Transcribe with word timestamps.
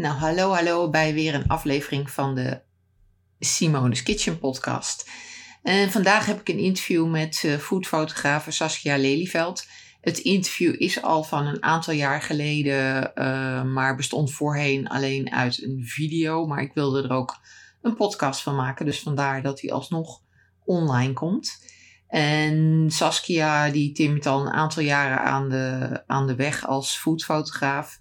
Nou, 0.00 0.14
hallo, 0.14 0.52
hallo 0.52 0.90
bij 0.90 1.14
weer 1.14 1.34
een 1.34 1.46
aflevering 1.46 2.10
van 2.10 2.34
de 2.34 2.60
Simone's 3.38 4.02
Kitchen 4.02 4.38
podcast. 4.38 5.10
En 5.62 5.90
vandaag 5.90 6.26
heb 6.26 6.40
ik 6.40 6.48
een 6.48 6.58
interview 6.58 7.06
met 7.10 7.42
uh, 7.46 7.56
foodfotografe 7.56 8.50
Saskia 8.50 8.96
Lelyveld. 8.96 9.66
Het 10.00 10.18
interview 10.18 10.82
is 10.82 11.02
al 11.02 11.22
van 11.22 11.46
een 11.46 11.62
aantal 11.62 11.94
jaar 11.94 12.22
geleden, 12.22 13.12
uh, 13.14 13.62
maar 13.62 13.96
bestond 13.96 14.32
voorheen 14.32 14.88
alleen 14.88 15.32
uit 15.32 15.62
een 15.62 15.82
video. 15.84 16.46
Maar 16.46 16.62
ik 16.62 16.74
wilde 16.74 17.02
er 17.02 17.12
ook 17.12 17.36
een 17.82 17.96
podcast 17.96 18.42
van 18.42 18.56
maken, 18.56 18.86
dus 18.86 19.00
vandaar 19.00 19.42
dat 19.42 19.60
hij 19.60 19.72
alsnog 19.72 20.20
online 20.64 21.12
komt. 21.12 21.64
En 22.08 22.86
Saskia 22.88 23.70
die 23.70 23.92
timmert 23.92 24.26
al 24.26 24.40
een 24.40 24.52
aantal 24.52 24.82
jaren 24.82 25.20
aan 25.20 25.48
de, 25.48 26.02
aan 26.06 26.26
de 26.26 26.34
weg 26.34 26.66
als 26.66 26.96
foodfotograaf. 26.96 27.99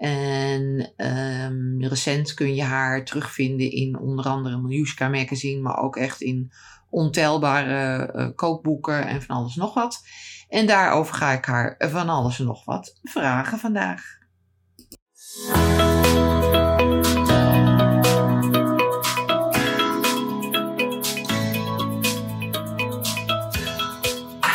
En 0.00 0.92
um, 0.96 1.84
recent 1.84 2.34
kun 2.34 2.54
je 2.54 2.62
haar 2.62 3.04
terugvinden 3.04 3.70
in 3.70 3.98
onder 3.98 4.24
andere 4.24 4.60
Miljuska 4.60 5.08
magazine, 5.08 5.60
maar 5.60 5.78
ook 5.78 5.96
echt 5.96 6.20
in 6.20 6.52
ontelbare 6.90 8.12
uh, 8.14 8.28
kookboeken 8.34 9.06
en 9.06 9.22
van 9.22 9.36
alles 9.36 9.54
nog 9.54 9.74
wat. 9.74 10.00
En 10.48 10.66
daarover 10.66 11.14
ga 11.14 11.30
ik 11.30 11.44
haar 11.44 11.76
van 11.78 12.08
alles 12.08 12.38
nog 12.38 12.64
wat 12.64 12.98
vragen 13.02 13.58
vandaag. 13.58 14.02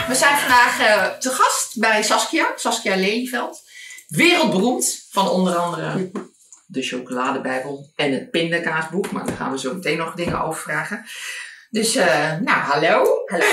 We 0.08 0.16
zijn 0.16 0.38
vandaag 0.38 0.80
uh, 0.80 1.18
te 1.18 1.30
gast 1.30 1.80
bij 1.80 2.04
Saskia, 2.04 2.52
Saskia 2.56 2.96
Lelyveld. 2.96 3.65
Wereldberoemd 4.08 5.08
van 5.12 5.30
onder 5.30 5.56
andere 5.56 6.12
de 6.68 6.82
chocoladebijbel 6.82 7.92
en 7.96 8.12
het 8.12 8.30
pindakaasboek. 8.32 9.12
Maar 9.12 9.26
daar 9.26 9.36
gaan 9.36 9.52
we 9.52 9.60
zo 9.60 9.74
meteen 9.74 9.98
nog 9.98 10.14
dingen 10.14 10.42
over 10.42 10.62
vragen. 10.62 11.06
Dus, 11.70 11.96
uh, 11.96 12.06
nou, 12.40 12.58
hallo. 12.60 13.04
Hallo. 13.26 13.46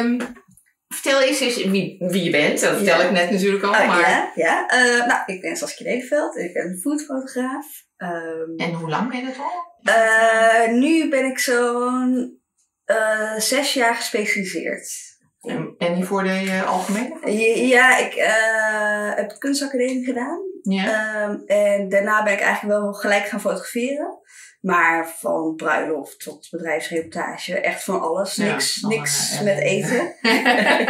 um, 0.00 0.20
vertel 0.94 1.22
eens 1.22 1.40
eens 1.40 1.56
wie, 1.64 1.96
wie 1.98 2.22
je 2.24 2.30
bent. 2.30 2.60
Dat 2.60 2.76
vertel 2.76 2.98
Ja. 3.00 3.04
ik 3.04 3.10
net 3.10 3.30
natuurlijk 3.30 3.64
al. 3.64 3.70
Oh, 3.70 3.86
maar... 3.86 4.00
ja, 4.00 4.32
ja. 4.34 4.68
Eh, 4.68 5.06
nou, 5.06 5.20
ik 5.26 5.40
ben 5.40 5.56
Saskia 5.56 5.86
Leveld. 5.90 6.36
Ik 6.36 6.52
ben 6.52 6.78
foodfotograaf. 6.82 7.66
Ehm, 7.96 8.56
En 8.56 8.72
hoe 8.72 8.88
lang 8.88 9.08
ben 9.10 9.18
je 9.18 9.24
dat 9.26 9.36
al? 9.38 9.66
eh, 9.94 10.72
nu 10.72 11.08
ben 11.08 11.24
ik 11.24 11.38
zo'n 11.38 12.40
eh, 12.84 13.36
zes 13.38 13.72
jaar 13.72 13.94
gespecialiseerd. 13.94 15.07
En, 15.48 15.74
en 15.78 15.94
hiervoor 15.94 16.22
de 16.22 16.42
uh, 16.44 16.68
algemene? 16.70 17.30
Ja, 17.66 17.96
ik 17.98 18.14
eh, 18.14 19.14
heb 19.16 19.28
de 19.30 19.38
kunstacademie 19.38 20.04
gedaan. 20.04 20.38
Ja. 20.62 20.84
Ehm, 21.22 21.36
en 21.46 21.88
daarna 21.88 22.22
ben 22.22 22.32
ik 22.32 22.40
eigenlijk 22.40 22.80
wel 22.80 22.92
gelijk 22.92 23.24
gaan 23.24 23.40
fotograferen. 23.40 24.16
Maar 24.60 25.08
van 25.18 25.54
bruiloft 25.56 26.20
tot 26.20 26.48
bedrijfsreportage, 26.50 27.60
echt 27.60 27.84
van 27.84 28.00
alles. 28.00 28.34
Ja, 28.34 28.44
Niks, 28.44 28.80
niks 28.82 29.30
ellende. 29.38 29.54
met 29.54 29.62
eten. 29.62 30.14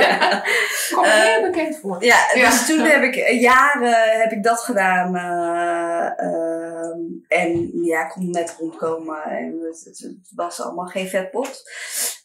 ja. 0.03 0.43
Kom 0.95 1.05
je 1.05 1.11
Eh, 1.11 1.23
heel 1.23 1.43
bekend 1.51 1.77
voor. 1.79 2.05
Ja, 2.05 2.17
Ja. 2.35 2.51
dus 2.51 2.67
toen 2.67 2.81
heb 2.81 3.03
ik 3.03 3.17
eh, 3.17 3.41
jaren 3.41 4.21
heb 4.21 4.33
ik 4.33 4.43
dat 4.43 4.61
gedaan. 4.61 5.17
eh, 5.17 6.27
ehm, 6.27 6.99
en 7.29 7.71
ja, 7.85 8.03
ik 8.05 8.09
kon 8.11 8.31
net 8.31 8.57
rondkomen. 8.59 9.23
En 9.23 9.59
het, 9.63 9.85
het- 9.85 9.99
het 9.99 10.33
was 10.35 10.61
allemaal 10.63 10.87
geen 10.87 11.09
vetpot. 11.09 11.63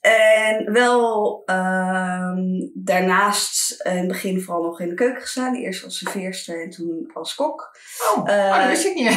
En 0.04 0.72
wel 0.74 1.42
ehm, 1.46 2.42
daarnaast 2.74 3.82
in 3.84 3.98
het 3.98 4.08
begin 4.08 4.42
vooral 4.42 4.64
nog 4.64 4.80
in 4.80 4.90
de 4.90 4.96
keuken 4.96 5.22
gestaan. 5.22 5.56
Eerst 5.56 5.84
als 5.84 5.98
serveerster 5.98 6.64
en 6.64 6.70
toen 6.70 7.10
als 7.14 7.36
kok. 7.36 7.78
Oh, 8.16 8.30
eh, 8.30 8.36
oh, 8.50 8.58
dat 8.60 8.68
wist 8.68 8.86
ik 8.86 8.94
niet. 8.96 9.12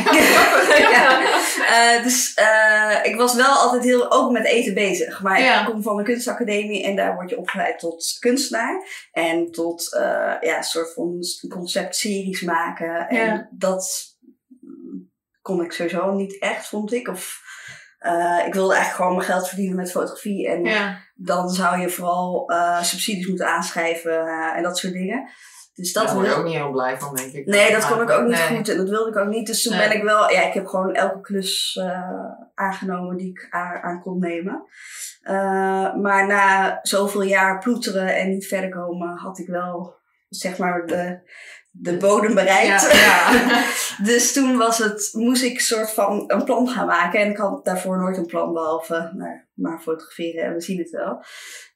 ja. 0.94 1.20
Eh, 1.66 2.02
dus 2.02 2.34
eh, 2.34 2.98
ik 3.02 3.16
was 3.16 3.34
wel 3.34 3.54
altijd 3.54 3.82
heel 3.84 4.12
ook 4.12 4.30
met 4.30 4.44
eten 4.46 4.74
bezig. 4.74 5.22
Maar 5.22 5.40
Ja. 5.40 5.60
ik 5.60 5.66
kom 5.66 5.82
van 5.82 5.98
een 5.98 6.04
kunstacademie 6.04 6.84
en 6.84 6.96
daar 6.96 7.14
word 7.14 7.30
je 7.30 7.38
opgeleid 7.38 7.78
tot 7.78 8.16
kunstenaar. 8.18 9.08
En 9.12 9.50
tot 9.50 9.94
eh, 9.94 10.34
ja, 10.40 10.56
een 10.56 10.62
soort 10.64 10.92
van 10.92 11.18
conceptseries 11.48 12.40
maken. 12.40 13.08
En 13.08 13.26
Ja. 13.26 13.48
dat 13.50 14.04
kon 15.42 15.62
ik 15.64 15.72
sowieso 15.72 16.12
niet 16.12 16.38
echt, 16.38 16.68
vond 16.68 16.92
ik. 16.92 17.08
Of 17.08 17.44
eh, 18.06 18.46
ik 18.46 18.54
wilde 18.54 18.74
eigenlijk 18.74 18.94
gewoon 19.02 19.14
mijn 19.16 19.28
geld 19.30 19.48
verdienen 19.48 19.76
met 19.76 19.90
fotografie. 19.90 20.48
En 20.48 20.64
Ja. 20.64 20.98
dan 21.14 21.48
zou 21.48 21.80
je 21.80 21.88
vooral 21.88 22.48
eh, 22.50 22.82
subsidies 22.82 23.26
moeten 23.26 23.46
aanschrijven 23.48 24.26
eh, 24.26 24.56
en 24.56 24.62
dat 24.62 24.78
soort 24.78 24.92
dingen. 24.92 25.28
Dus 25.74 25.92
dat 25.92 26.04
Daar 26.04 26.14
word 26.14 26.26
je 26.26 26.32
wilde- 26.32 26.46
ook 26.46 26.52
niet 26.52 26.62
heel 26.62 26.72
blij 26.72 26.98
van, 26.98 27.14
denk 27.14 27.32
ik. 27.32 27.46
Nee, 27.46 27.72
dat 27.72 27.88
kon 27.88 28.02
ik 28.02 28.10
ook 28.10 28.22
niet 28.26 28.48
Nee. 28.48 28.56
goed 28.56 28.68
en 28.68 28.76
dat 28.76 28.88
wilde 28.88 29.10
ik 29.10 29.16
ook 29.16 29.28
niet. 29.28 29.46
Dus 29.46 29.62
toen 29.62 29.76
Nee. 29.76 29.88
ben 29.88 29.96
ik 29.96 30.02
wel, 30.02 30.30
ja, 30.30 30.42
ik 30.42 30.52
heb 30.52 30.66
gewoon 30.66 30.94
elke 30.94 31.20
klus 31.20 31.78
eh, 31.82 32.10
aangenomen 32.54 33.16
die 33.16 33.28
ik 33.30 33.46
aan, 33.50 33.76
aan 33.82 34.00
kon 34.02 34.18
nemen. 34.18 34.64
Eh, 35.22 35.94
maar 35.94 36.26
na 36.26 36.78
zoveel 36.82 37.22
jaar 37.22 37.58
ploeteren 37.58 38.16
en 38.16 38.28
niet 38.28 38.46
verder 38.46 38.70
komen, 38.70 39.16
had 39.16 39.38
ik 39.38 39.46
wel, 39.48 39.94
zeg 40.28 40.58
maar, 40.58 40.86
de, 40.86 41.18
de 41.70 41.96
bodem 41.96 42.34
bereikt. 42.34 42.92
Ja, 42.92 43.32
ja. 43.32 43.64
dus 44.10 44.32
toen 44.32 44.56
was 44.56 44.78
het, 44.78 45.10
moest 45.12 45.42
ik 45.42 45.60
soort 45.60 45.90
van 45.90 46.24
een 46.26 46.44
plan 46.44 46.68
gaan 46.68 46.86
maken. 46.86 47.20
En 47.20 47.30
ik 47.30 47.36
had 47.36 47.64
daarvoor 47.64 47.98
nooit 47.98 48.16
een 48.16 48.26
plan, 48.26 48.52
behalve 48.52 49.10
nou, 49.14 49.40
maar 49.54 49.80
fotograferen 49.80 50.44
en 50.44 50.54
we 50.54 50.60
zien 50.60 50.78
het 50.78 50.90
wel. 50.90 51.24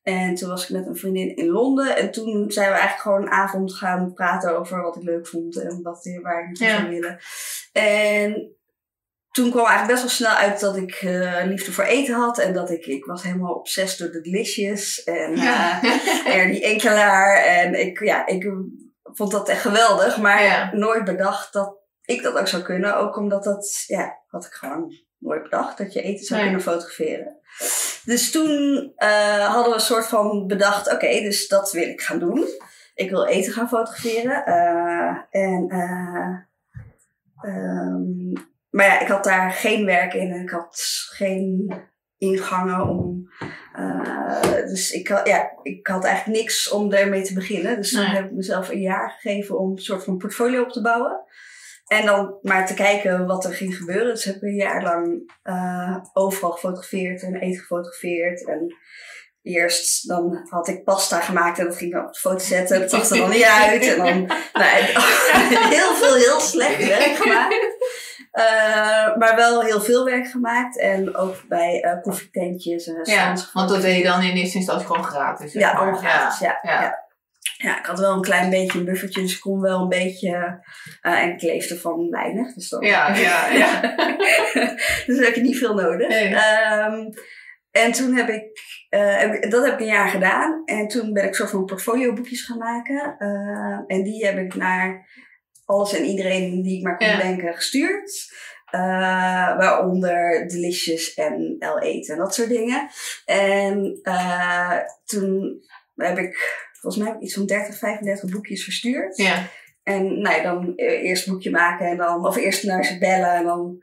En 0.03 0.35
toen 0.35 0.49
was 0.49 0.63
ik 0.63 0.71
met 0.71 0.87
een 0.87 0.97
vriendin 0.97 1.37
in 1.37 1.49
Londen. 1.49 1.97
En 1.97 2.11
toen 2.11 2.51
zijn 2.51 2.67
we 2.69 2.73
eigenlijk 2.79 3.03
gewoon 3.03 3.23
een 3.23 3.31
avond 3.31 3.75
gaan 3.75 4.13
praten 4.13 4.59
over 4.59 4.83
wat 4.83 4.97
ik 4.97 5.03
leuk 5.03 5.27
vond 5.27 5.57
en 5.57 5.83
wat, 5.83 6.19
waar 6.23 6.41
ik 6.41 6.47
naartoe 6.47 6.67
Ja. 6.67 6.77
zou 6.79 6.89
willen. 6.89 7.19
En 7.73 8.55
toen 9.31 9.51
kwam 9.51 9.67
eigenlijk 9.67 9.91
best 10.01 10.03
wel 10.03 10.11
snel 10.29 10.45
uit 10.47 10.61
dat 10.61 10.77
ik 10.77 10.93
eh, 10.95 11.41
liefde 11.45 11.73
voor 11.73 11.85
eten 11.85 12.15
had. 12.15 12.39
En 12.39 12.53
dat 12.53 12.71
ik, 12.71 12.87
ik 12.87 13.05
was 13.05 13.23
helemaal 13.23 13.55
obsessed 13.55 13.99
door 13.99 14.11
de 14.11 14.21
delicious. 14.31 15.03
En 15.05 15.37
Ja. 15.37 15.83
eh, 15.83 16.37
er 16.37 16.47
die 16.51 16.65
enkelaar. 16.65 17.37
En 17.45 17.81
ik, 17.81 18.05
ja, 18.05 18.27
ik 18.27 18.53
vond 19.03 19.31
dat 19.31 19.49
echt 19.49 19.61
geweldig. 19.61 20.19
Maar 20.19 20.43
Ja. 20.43 20.71
nooit 20.73 21.05
bedacht 21.05 21.53
dat 21.53 21.79
ik 22.05 22.23
dat 22.23 22.39
ook 22.39 22.49
zou 22.49 22.63
kunnen. 22.63 22.97
Ook 22.97 23.17
omdat 23.17 23.45
dat, 23.45 23.85
ja, 23.87 24.19
had 24.27 24.45
ik 24.45 24.53
gewoon 24.53 24.93
nooit 25.19 25.43
bedacht. 25.43 25.79
Dat 25.79 25.93
je 25.93 26.03
eten 26.03 26.25
zou 26.25 26.41
Nee. 26.41 26.49
kunnen 26.49 26.67
fotograferen. 26.67 27.39
Dus 28.05 28.31
toen 28.31 28.93
eh, 28.97 29.47
hadden 29.47 29.69
we 29.69 29.75
een 29.75 29.81
soort 29.85 30.07
van 30.07 30.47
bedacht, 30.47 30.93
oké, 30.93 31.07
dus 31.21 31.49
dat 31.49 31.73
wil 31.73 31.89
ik 31.89 32.01
gaan 32.01 32.19
doen. 32.19 32.45
Ik 32.95 33.11
wil 33.11 33.27
eten 33.27 33.53
gaan 33.53 33.69
fotograferen. 33.69 34.45
Eh, 34.45 35.17
en, 35.43 35.69
eh, 35.69 36.37
ehm, 37.41 38.43
maar 38.71 38.87
ja, 38.87 39.01
ik 39.01 39.09
had 39.09 39.25
daar 39.25 39.51
geen 39.51 39.85
werk 39.85 40.15
in 40.15 40.33
en 40.33 40.41
ik 40.43 40.51
had 40.51 40.81
geen 41.11 41.75
ingangen 42.19 42.89
om. 42.89 43.29
eh, 43.73 44.53
dus 44.67 44.91
ik 44.91 45.09
had, 45.09 45.27
ja, 45.27 45.51
ik 45.63 45.87
had 45.87 46.05
eigenlijk 46.05 46.39
niks 46.39 46.71
om 46.71 46.91
daarmee 46.91 47.23
te 47.23 47.35
beginnen. 47.35 47.77
Dus 47.77 47.91
toen 47.91 48.01
Nee. 48.03 48.11
heb 48.15 48.25
ik 48.25 48.33
mezelf 48.33 48.69
een 48.69 48.81
jaar 48.81 49.11
gegeven 49.11 49.59
om 49.59 49.71
een 49.71 49.79
soort 49.79 50.05
van 50.05 50.17
portfolio 50.19 50.63
op 50.63 50.71
te 50.73 50.81
bouwen. 50.83 51.21
En 51.87 52.07
dan 52.07 52.39
maar 52.43 52.67
te 52.67 52.75
kijken 52.75 53.27
wat 53.27 53.45
er 53.45 53.55
ging 53.55 53.77
gebeuren. 53.77 54.15
Dus 54.15 54.25
heb 54.25 54.35
ik 54.37 54.43
een 54.43 54.55
jaar 54.55 54.83
lang 54.83 55.33
eh, 55.43 55.97
overal 56.13 56.51
gefotografeerd 56.51 57.23
en 57.23 57.35
eten 57.35 57.61
gefotografeerd. 57.61 58.47
En 58.47 58.75
eerst 59.43 60.09
dan 60.09 60.47
had 60.49 60.69
ik 60.69 60.85
pasta 60.85 61.21
gemaakt 61.21 61.59
en 61.59 61.65
dat 61.65 61.77
ging 61.77 61.91
ik 61.91 61.97
dan 61.97 62.07
op 62.07 62.13
de 62.13 62.19
foto 62.19 62.39
zetten. 62.45 62.81
Dat 62.81 62.91
zag 62.91 63.11
er 63.11 63.17
dan 63.17 63.31
niet 63.31 63.43
uit. 63.43 63.83
En 63.87 63.97
dan 63.97 64.27
nou, 64.61 64.69
heel 65.77 65.95
veel 65.95 66.15
heel 66.15 66.41
slecht 66.41 66.87
werk 66.87 67.17
gemaakt. 67.17 67.55
Eh, 68.31 69.17
maar 69.17 69.33
wel 69.37 69.63
heel 69.63 69.81
veel 69.81 70.05
werk 70.05 70.27
gemaakt. 70.27 70.79
En 70.79 71.17
ook 71.17 71.43
bij 71.49 71.81
eh 71.83 72.03
koffietentjes 72.03 72.87
en 72.87 73.01
Ja, 73.03 73.35
want 73.53 73.69
dat 73.69 73.83
deed 73.83 73.97
je 73.97 74.03
dan 74.03 74.23
in 74.23 74.37
eerste 74.37 74.57
instantie 74.59 74.87
gewoon 74.87 75.05
gratis. 75.05 75.53
Ja, 75.53 75.71
allemaal 75.71 76.01
gratis. 76.01 76.39
Ja, 76.39 76.59
ja. 76.63 76.81
ja. 76.83 77.09
Ja. 77.57 77.79
ik 77.79 77.87
had 77.87 77.99
wel 77.99 78.13
een 78.13 78.21
klein 78.21 78.51
beetje 78.51 78.79
een 78.79 78.85
buffertje, 78.85 79.21
dus 79.23 79.35
ik 79.35 79.41
kon 79.41 79.61
wel 79.61 79.81
een 79.81 79.89
beetje. 79.89 80.63
eh, 81.01 81.19
en 81.23 81.33
ik 81.33 81.43
leefde 81.43 81.79
van 81.79 82.11
weinig. 82.11 82.55
Dus 82.55 82.69
dan, 82.69 82.81
Ja, 82.81 83.15
ja, 83.17 83.49
ja. 83.49 83.81
dus 85.07 85.19
heb 85.19 85.35
je 85.35 85.41
niet 85.41 85.59
veel 85.59 85.75
nodig. 85.75 86.09
Nee. 86.09 86.35
Ehm, 86.35 87.09
en 87.71 87.93
toen 87.93 88.15
heb 88.15 88.29
ik, 88.29 88.43
dat 89.51 89.65
heb 89.65 89.73
ik 89.75 89.81
een 89.81 89.87
jaar 89.87 90.09
gedaan. 90.09 90.63
En 90.65 90.89
toen 90.89 91.13
ben 91.13 91.25
ik 91.25 91.35
soort 91.35 91.51
van 91.51 91.65
portfolioboekjes 91.65 92.45
gaan 92.45 92.59
maken. 92.59 93.17
En 93.87 94.03
die 94.03 94.27
heb 94.27 94.39
ik 94.39 94.55
naar 94.55 95.09
alles 95.71 95.93
en 95.95 96.05
iedereen 96.05 96.63
die 96.63 96.77
ik 96.79 96.85
maar 96.85 96.97
kon 96.97 97.07
Ja. 97.07 97.17
denken 97.21 97.55
gestuurd. 97.55 98.29
Eh, 98.71 98.81
waaronder 99.57 100.49
Delicious 100.49 101.15
en 101.15 101.57
El 101.59 101.81
Eten 101.81 102.15
en 102.15 102.21
dat 102.21 102.35
soort 102.35 102.49
dingen. 102.49 102.89
En 103.25 103.99
eh, 104.03 104.77
toen 105.05 105.63
heb 105.97 106.19
ik, 106.19 106.59
volgens 106.81 107.03
mij 107.03 107.13
heb 107.13 107.21
ik 107.21 107.27
iets 107.27 107.35
van 107.35 107.47
30, 107.47 107.79
35 107.79 108.31
boekjes 108.31 108.65
verstuurd. 108.65 109.17
ja. 109.17 109.47
En 109.83 110.21
nou 110.21 110.37
ja, 110.37 110.43
dan 110.43 110.73
eh, 110.77 111.03
eerst 111.05 111.27
een 111.27 111.33
boekje 111.33 111.51
maken 111.51 111.87
en 111.87 111.97
dan, 111.97 112.27
of 112.27 112.37
eerst 112.37 112.65
naar 112.65 112.85
ze 112.85 112.99
bellen 112.99 113.35
en 113.35 113.45
dan 113.45 113.79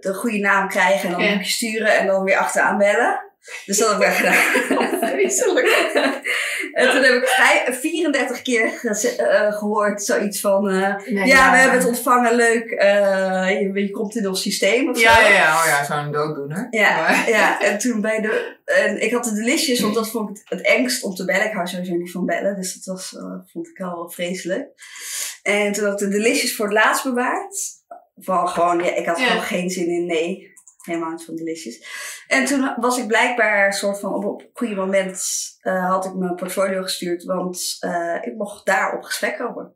de 0.00 0.14
goede 0.14 0.38
naam 0.38 0.68
krijgen 0.68 1.04
en 1.08 1.10
dan 1.14 1.22
Ja. 1.22 1.28
een 1.30 1.34
boekje 1.36 1.50
sturen 1.52 1.98
en 1.98 2.06
dan 2.06 2.24
weer 2.24 2.36
achteraan 2.36 2.78
bellen. 2.78 3.20
Dus 3.66 3.78
dat 3.78 3.92
heb 3.92 4.00
ik 4.02 4.08
gedaan. 4.16 4.98
Vreselijk. 5.10 5.66
en 6.72 6.90
toen 6.90 7.02
heb 7.02 7.14
ik 7.14 7.26
vij- 7.28 7.74
34 7.74 8.42
keer 8.42 8.68
geze- 8.68 9.16
eh, 9.16 9.52
gehoord 9.52 10.02
zoiets 10.04 10.40
van... 10.40 10.68
eh, 10.68 10.94
Nee, 11.06 11.26
ja, 11.26 11.50
we 11.50 11.56
hebben 11.56 11.78
het 11.78 11.88
ontvangen, 11.88 12.34
leuk. 12.34 12.70
eh, 12.70 13.60
je, 13.60 13.70
je 13.82 13.90
komt 13.90 14.16
in 14.16 14.28
ons 14.28 14.42
systeem 14.42 14.88
of 14.90 14.96
zo. 14.96 15.02
Ja, 15.02 15.20
ja, 15.20 15.28
ja, 15.28 15.58
oh 15.60 15.64
ja, 15.66 15.84
zo'n 15.84 16.12
dooddoener. 16.12 16.66
Ja, 16.70 16.96
Maar- 17.00 17.28
ja, 17.28 17.60
en 17.62 17.78
toen 17.78 18.00
bij 18.00 18.20
de. 18.20 18.60
En 18.64 19.02
ik 19.02 19.12
had 19.12 19.24
de 19.24 19.34
delicious, 19.34 19.80
want 19.80 19.94
dat 19.94 20.08
vond 20.10 20.38
ik 20.38 20.42
het, 20.48 20.60
engst 20.60 21.02
om 21.02 21.14
te 21.14 21.24
bellen. 21.24 21.46
Ik 21.46 21.52
hou 21.52 21.66
sowieso 21.66 21.94
niet 21.94 22.10
van 22.12 22.26
bellen, 22.26 22.56
dus 22.56 22.74
dat 22.74 22.94
was, 22.96 23.16
eh, 23.16 23.34
vond 23.52 23.68
ik 23.68 23.80
al 23.80 24.10
vreselijk. 24.10 24.68
En 25.42 25.72
toen 25.72 25.84
had 25.84 26.00
ik 26.00 26.10
de 26.10 26.16
delicious 26.16 26.54
voor 26.56 26.64
het 26.64 26.74
laatst 26.74 27.04
bewaard. 27.04 27.56
Van 28.16 28.48
gewoon, 28.48 28.84
ja, 28.84 28.94
ik 28.94 29.06
had 29.06 29.18
Ja. 29.18 29.26
gewoon 29.26 29.42
geen 29.42 29.70
zin 29.70 29.86
in 29.88 30.06
nee. 30.06 30.50
Helemaal 30.82 31.10
niet 31.10 31.24
van 31.24 31.36
delicious. 31.36 31.84
En 32.32 32.44
toen 32.44 32.74
was 32.76 32.98
ik 32.98 33.06
blijkbaar 33.06 33.72
soort 33.72 34.00
van 34.00 34.14
op 34.14 34.24
op 34.24 34.40
een 34.40 34.50
goede 34.52 34.74
moment 34.74 35.22
eh, 35.60 35.88
had 35.90 36.04
ik 36.04 36.14
mijn 36.14 36.34
portfolio 36.34 36.82
gestuurd, 36.82 37.24
want 37.24 37.76
eh, 37.80 38.14
ik 38.22 38.34
mocht 38.36 38.66
daar 38.66 38.96
op 38.96 39.02
gesprek 39.02 39.36
komen. 39.38 39.74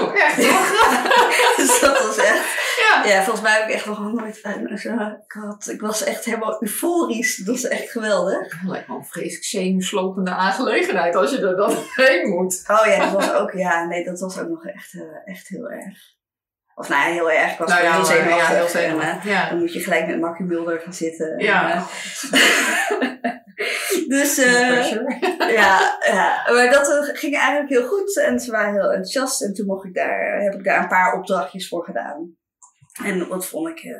Oh, 0.00 0.14
echt? 0.14 0.36
Dus 1.56 1.80
dat 1.80 1.98
was 2.06 2.16
echt. 2.16 2.64
Ja. 2.88 3.04
Ja, 3.04 3.22
volgens 3.22 3.40
mij 3.40 3.58
heb 3.58 3.68
ik 3.68 3.74
echt 3.74 3.86
nog 3.86 4.12
nooit. 4.12 4.40
eh, 4.40 4.52
Ik, 5.24 5.32
had, 5.32 5.68
ik 5.68 5.80
was 5.80 6.04
echt 6.04 6.24
helemaal 6.24 6.62
euforisch. 6.62 7.36
Dat 7.36 7.54
was 7.54 7.64
echt 7.70 7.90
geweldig. 7.90 8.62
Lijkt 8.66 8.88
me 8.88 8.94
een 8.94 9.04
vreselijk 9.04 9.44
zenuwslopende 9.44 10.30
aangelegenheid 10.30 11.14
als 11.14 11.30
je 11.30 11.38
er 11.38 11.56
dan 11.56 11.74
heen 12.06 12.28
moet. 12.28 12.64
Oh 12.70 12.86
ja, 12.86 12.98
dat 12.98 13.12
was 13.12 13.32
ook. 13.32 13.52
Ja, 13.52 13.84
nee, 13.84 14.04
dat 14.04 14.20
was 14.20 14.38
ook 14.38 14.48
nog 14.48 14.66
echt, 14.66 14.94
echt 15.24 15.48
heel 15.48 15.70
erg. 15.70 15.98
Of 16.78 16.88
nou 16.88 17.02
ja, 17.02 17.08
heel 17.08 17.30
erg. 17.30 17.52
Ik 17.52 17.58
was 17.58 17.68
Nou 17.68 17.82
ja, 17.82 17.92
heel 17.92 18.04
zenuwachtig. 18.04 18.72
ja, 18.72 18.82
heel 18.82 19.00
En, 19.00 19.00
eh. 19.00 19.24
Ja. 19.24 19.48
dan 19.48 19.58
moet 19.58 19.72
je 19.72 19.80
gelijk 19.80 20.06
met 20.06 20.20
Markie 20.20 20.46
Mulder 20.46 20.80
gaan 20.80 20.92
zitten. 20.92 21.38
Ja. 21.38 21.72
En, 21.72 21.78
eh, 22.30 23.28
dus 24.16 24.38
eh, 24.38 24.90
ja, 25.60 25.98
ja, 26.06 26.52
maar 26.52 26.70
dat 26.70 27.10
ging 27.12 27.36
eigenlijk 27.36 27.68
heel 27.68 27.86
goed. 27.86 28.16
En 28.16 28.40
ze 28.40 28.50
waren 28.50 28.72
heel 28.72 28.90
enthousiast. 28.90 29.42
En 29.42 29.54
toen 29.54 29.66
mocht 29.66 29.84
ik 29.84 29.94
daar, 29.94 30.40
heb 30.40 30.54
ik 30.54 30.64
daar 30.64 30.82
een 30.82 30.88
paar 30.88 31.14
opdrachtjes 31.14 31.68
voor 31.68 31.84
gedaan. 31.84 32.36
En 33.04 33.18
dat 33.18 33.46
vond 33.46 33.68
ik 33.68 33.96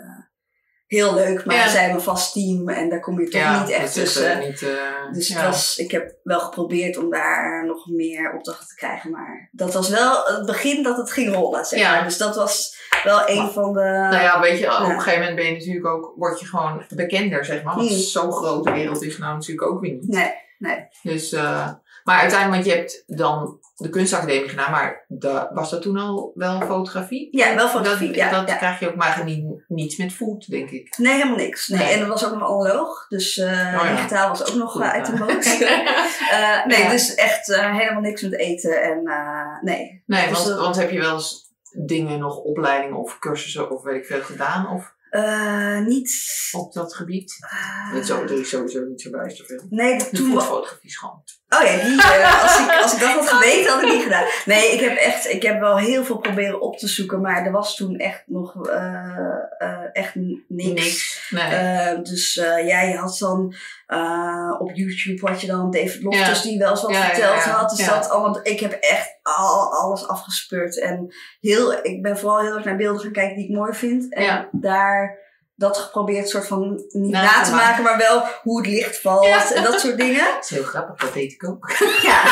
heel 0.87 1.15
leuk. 1.15 1.45
Maar 1.45 1.57
Ja. 1.57 1.63
ze 1.65 1.71
zijn 1.71 1.91
een 1.95 2.01
vast 2.01 2.33
team. 2.33 2.69
En 2.69 2.89
daar 2.89 3.01
kom 3.01 3.21
je 3.21 3.29
toch 3.29 3.41
Ja, 3.41 3.61
niet 3.61 3.71
echt 3.71 3.87
is, 3.87 3.93
tussen. 3.93 4.31
eh, 4.41 4.47
niet, 4.47 4.63
eh, 4.63 5.13
Dus 5.13 5.29
ja. 5.29 5.45
was, 5.47 5.77
ik 5.79 5.91
heb 5.91 6.15
wel 6.23 6.41
geprobeerd 6.41 6.97
om 6.97 7.11
daar 7.11 7.67
nog 7.67 7.87
meer 7.87 8.33
opdrachten 8.35 8.67
te 8.69 8.75
krijgen. 8.75 9.11
Maar 9.11 9.49
dat 9.53 9.73
was 9.75 9.89
wel 9.89 10.25
het 10.25 10.47
begin 10.47 10.83
dat 10.83 10.97
het 10.97 11.11
ging 11.11 11.35
rollen, 11.35 11.65
zeg 11.65 11.79
Ja. 11.79 11.91
maar. 11.95 12.05
Dus 12.05 12.17
dat 12.19 12.37
was 12.37 12.77
wel 13.05 13.29
een 13.29 13.37
Maar- 13.43 13.51
van 13.51 13.73
de... 13.73 13.81
Nou 13.81 14.23
ja, 14.23 14.41
weet 14.41 14.59
je, 14.59 14.73
op 14.75 14.81
een 14.89 15.01
gegeven 15.01 15.19
moment 15.19 15.37
ben 15.37 15.45
je 15.47 15.53
natuurlijk 15.53 15.87
ook, 15.87 16.13
word 16.17 16.41
je 16.41 16.47
gewoon 16.47 16.85
bekender, 16.95 17.45
zeg 17.45 17.63
maar. 17.63 17.75
Want 17.77 17.91
Mm. 17.91 17.97
zo'n 17.97 18.33
grote 18.33 18.73
wereld 18.73 19.03
is 19.03 19.19
nou 19.19 19.35
natuurlijk 19.35 19.71
ook 19.71 19.81
weer 19.81 19.93
niet. 19.93 20.09
Nee, 20.59 20.89
Dus, 21.03 21.33
eh, 21.33 21.69
maar 22.07 22.21
uiteindelijk, 22.21 22.63
want 22.65 22.75
je 22.75 22.81
hebt 22.81 23.03
dan 23.07 23.59
de 23.77 23.89
kunstacademie 23.89 24.49
gedaan, 24.49 24.71
maar 24.71 25.05
was 25.53 25.71
dat 25.71 25.83
toen 25.83 25.97
al 25.99 26.33
wel 26.35 26.61
fotografie? 26.61 27.29
ja, 27.31 27.55
wel 27.55 27.69
fotografie. 27.69 28.07
Dat, 28.07 28.17
ja, 28.17 28.31
dat 28.31 28.49
ja. 28.49 28.57
krijg 28.57 28.81
je 28.81 28.89
ook, 28.89 28.95
maar 28.95 29.23
niet, 29.25 29.65
niets 29.69 29.97
met 29.97 30.13
food, 30.13 30.51
denk 30.51 30.71
ik. 30.71 30.99
Nee, 30.99 31.13
helemaal 31.13 31.37
niks. 31.37 31.69
Nee. 31.69 31.79
Nee. 31.79 31.93
En 31.93 31.99
dat 31.99 32.09
was 32.09 32.25
ook 32.27 32.39
nog 32.39 32.49
analoog. 32.51 33.07
Dus 33.09 33.37
eh, 33.39 33.47
Oh 33.47 33.85
ja. 33.85 33.95
digitaal 33.95 34.29
was 34.29 34.49
ook 34.49 34.55
nog 34.57 34.73
Goed, 34.73 34.83
eh, 34.83 34.91
uit 34.91 35.07
de 35.07 35.13
boot. 35.17 35.45
Eh, 36.31 36.67
nee, 36.67 36.89
dus 36.89 37.15
echt 37.15 37.47
helemaal 37.57 38.01
niks 38.01 38.23
met 38.23 38.35
eten. 38.39 38.83
En 38.83 39.03
nee. 39.63 40.03
Nee, 40.07 40.29
Dus 40.29 40.37
want, 40.37 40.47
dat- 40.49 40.59
want 40.61 40.77
heb 40.77 40.91
je 40.91 41.01
wel 41.01 41.13
eens 41.15 41.53
dingen, 41.87 42.19
nog 42.19 42.37
opleidingen 42.39 42.97
of 42.99 43.19
cursussen 43.19 43.71
of 43.71 43.83
weet 43.83 43.97
ik 43.97 44.05
veel 44.07 44.23
gedaan 44.23 44.69
of 44.71 44.95
Eh, 45.11 45.79
niet... 45.79 46.13
op 46.53 46.73
dat 46.73 46.95
gebied? 46.95 47.37
eh, 47.51 47.93
Dat 48.09 48.31
is 48.31 48.49
sowieso 48.49 48.81
niet 48.85 49.01
zo 49.01 49.11
bijster 49.11 49.45
veel. 49.45 49.63
nee, 49.69 49.99
dat 49.99 50.15
toen... 50.15 50.31
foodfotografie 50.33 50.89
is 50.89 50.97
gewoon. 50.97 51.23
Oh 51.49 51.63
ja, 51.63 51.85
die, 51.85 52.03
eh, 52.03 52.43
als, 52.43 52.59
ik, 52.61 52.83
als 52.83 52.95
ik 52.95 53.01
dat 53.01 53.11
had 53.11 53.29
geweten, 53.29 53.73
had 53.73 53.83
ik 53.83 53.91
die 53.91 54.01
gedaan. 54.03 54.25
Nee, 54.45 54.73
ik 54.73 54.81
heb 54.81 54.97
echt, 54.97 55.29
ik 55.31 55.43
heb 55.43 55.61
wel 55.61 55.77
heel 55.79 56.05
veel 56.05 56.19
proberen 56.19 56.61
op 56.61 56.79
te 56.79 56.89
zoeken, 56.89 57.21
maar 57.21 57.45
er 57.47 57.53
was 57.53 57.77
toen 57.77 57.97
echt 57.97 58.23
nog 58.27 58.69
eh, 58.69 59.17
eh, 59.59 59.79
echt 59.93 60.15
niks. 60.15 60.43
Niks. 60.49 61.27
Nee. 61.31 62.03
Dus 62.03 62.35
ja, 62.67 62.81
je 62.81 62.97
had 62.97 63.17
dan 63.19 63.55
op 64.59 64.71
YouTube 64.75 65.29
had 65.29 65.41
je 65.41 65.47
dan 65.47 65.71
David 65.71 66.03
Loftus 66.03 66.43
Ja. 66.43 66.49
die 66.49 66.59
wel 66.59 66.71
eens 66.71 66.83
wat 66.83 66.91
Ja, 66.91 67.03
verteld 67.05 67.45
ja. 67.45 67.51
had. 67.51 67.71
Dus 67.77 67.87
dat 67.87 68.09
allemaal, 68.11 68.41
ik 68.43 68.61
heb 68.61 68.73
echt 68.73 69.19
al, 69.23 69.73
alles 69.73 70.09
afgespeurd. 70.09 70.81
En 70.81 71.15
heel, 71.41 71.73
ik 71.85 72.03
ben 72.03 72.19
vooral 72.19 72.41
heel 72.41 72.55
erg 72.55 72.65
naar 72.65 72.77
beelden 72.77 73.03
gaan 73.03 73.13
kijken 73.13 73.37
die 73.37 73.49
ik 73.49 73.57
mooi 73.57 73.73
vind. 73.73 74.15
En 74.15 74.23
Ja. 74.23 74.49
daar 74.53 75.25
dat 75.57 75.77
geprobeerd 75.79 76.29
soort 76.29 76.47
van 76.47 76.85
niet 76.89 77.13
Na 77.13 77.23
na, 77.23 77.43
te 77.43 77.51
maken, 77.55 77.83
maar 77.83 77.97
wel 77.99 78.25
hoe 78.43 78.59
het 78.59 78.67
licht 78.67 79.01
valt 79.01 79.27
Ja. 79.27 79.53
en 79.55 79.63
dat 79.63 79.81
soort 79.81 79.97
dingen. 79.97 80.25
dat 80.25 80.45
is 80.45 80.51
heel 80.51 80.63
grappig, 80.63 80.97
dat 80.97 81.13
deed 81.13 81.33
ik 81.33 81.49
ook. 81.49 81.71
Ja. 82.03 82.23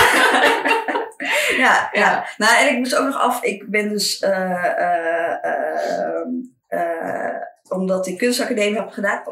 ja, 1.56 1.56
ja. 1.58 1.88
Ja. 1.92 2.26
Nou, 2.36 2.56
en 2.56 2.72
ik 2.72 2.78
moest 2.78 2.96
ook 2.96 3.06
nog 3.06 3.18
af. 3.18 3.42
Ik 3.42 3.70
ben 3.70 3.88
dus. 3.88 4.18
eh, 4.18 4.64
eh, 4.64 5.44
ehm, 5.44 6.28
eh, 6.68 7.36
omdat 7.68 8.06
ik 8.06 8.18
kunstacademie 8.18 8.76
heb 8.76 8.90
gedaan. 8.90 9.22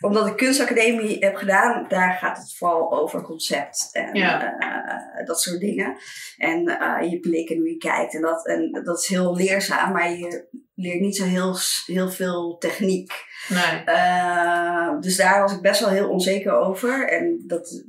Omdat 0.00 0.26
ik 0.26 0.36
kunstacademie 0.36 1.16
heb 1.24 1.36
gedaan, 1.36 1.84
daar 1.88 2.12
gaat 2.12 2.38
het 2.38 2.56
vooral 2.56 2.92
over 3.00 3.22
concept 3.22 3.88
en 3.92 4.14
Ja. 4.14 4.58
eh, 4.58 5.26
dat 5.26 5.40
soort 5.40 5.60
dingen. 5.60 5.96
En 6.36 6.66
eh, 6.80 7.10
je 7.10 7.20
blik 7.20 7.50
en 7.50 7.56
hoe 7.56 7.68
je 7.68 7.76
kijkt. 7.76 8.14
En 8.14 8.20
dat, 8.20 8.46
en 8.46 8.80
dat 8.84 8.98
is 9.02 9.06
heel 9.08 9.36
leerzaam, 9.36 9.92
maar 9.92 10.10
je 10.10 10.46
leert 10.74 11.00
niet 11.00 11.16
zo 11.16 11.24
heel, 11.24 11.56
heel 11.86 12.10
veel 12.10 12.56
techniek. 12.58 13.12
Nee. 13.48 13.82
Uh, 13.96 15.00
dus 15.00 15.16
daar 15.16 15.40
was 15.40 15.52
ik 15.52 15.60
best 15.60 15.80
wel 15.80 15.88
heel 15.90 16.08
onzeker 16.08 16.52
over. 16.52 17.08
En, 17.08 17.42
dat, 17.46 17.84